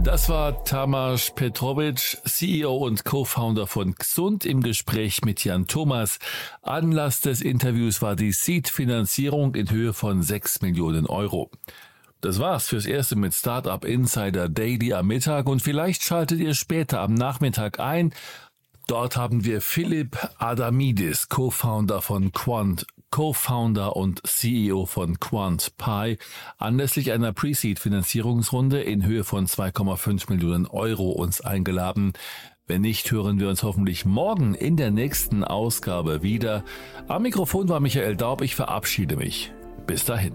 Das 0.00 0.28
war 0.28 0.64
Tamas 0.64 1.30
Petrovic, 1.34 2.18
CEO 2.24 2.76
und 2.76 3.04
Co-Founder 3.04 3.66
von 3.66 3.94
Xund 3.94 4.44
im 4.44 4.62
Gespräch 4.62 5.22
mit 5.24 5.44
Jan 5.44 5.66
Thomas. 5.66 6.18
Anlass 6.62 7.20
des 7.20 7.40
Interviews 7.40 8.02
war 8.02 8.16
die 8.16 8.32
Seed-Finanzierung 8.32 9.54
in 9.54 9.70
Höhe 9.70 9.92
von 9.92 10.22
6 10.22 10.62
Millionen 10.62 11.06
Euro. 11.06 11.50
Das 12.20 12.38
war's 12.38 12.68
fürs 12.68 12.86
erste 12.86 13.16
mit 13.16 13.34
Startup 13.34 13.84
Insider 13.84 14.48
Daily 14.48 14.92
am 14.92 15.06
Mittag 15.08 15.46
und 15.46 15.60
vielleicht 15.60 16.02
schaltet 16.02 16.40
ihr 16.40 16.54
später 16.54 17.00
am 17.00 17.14
Nachmittag 17.14 17.78
ein. 17.78 18.12
Dort 18.86 19.16
haben 19.16 19.44
wir 19.44 19.60
Philipp 19.60 20.18
Adamidis, 20.38 21.28
Co-Founder 21.28 22.02
von 22.02 22.32
Quant, 22.32 22.86
Co-Founder 23.12 23.94
und 23.94 24.26
CEO 24.26 24.86
von 24.86 25.20
QuantPi, 25.20 26.16
anlässlich 26.56 27.12
einer 27.12 27.32
Pre-Seed-Finanzierungsrunde 27.32 28.80
in 28.80 29.04
Höhe 29.04 29.22
von 29.22 29.46
2,5 29.46 30.32
Millionen 30.32 30.66
Euro 30.66 31.10
uns 31.10 31.42
eingeladen. 31.42 32.14
Wenn 32.66 32.80
nicht, 32.80 33.10
hören 33.12 33.38
wir 33.38 33.50
uns 33.50 33.62
hoffentlich 33.62 34.06
morgen 34.06 34.54
in 34.54 34.78
der 34.78 34.90
nächsten 34.90 35.44
Ausgabe 35.44 36.22
wieder. 36.22 36.64
Am 37.06 37.22
Mikrofon 37.22 37.68
war 37.68 37.80
Michael 37.80 38.16
Daub. 38.16 38.40
Ich 38.40 38.56
verabschiede 38.56 39.16
mich. 39.16 39.52
Bis 39.86 40.06
dahin. 40.06 40.34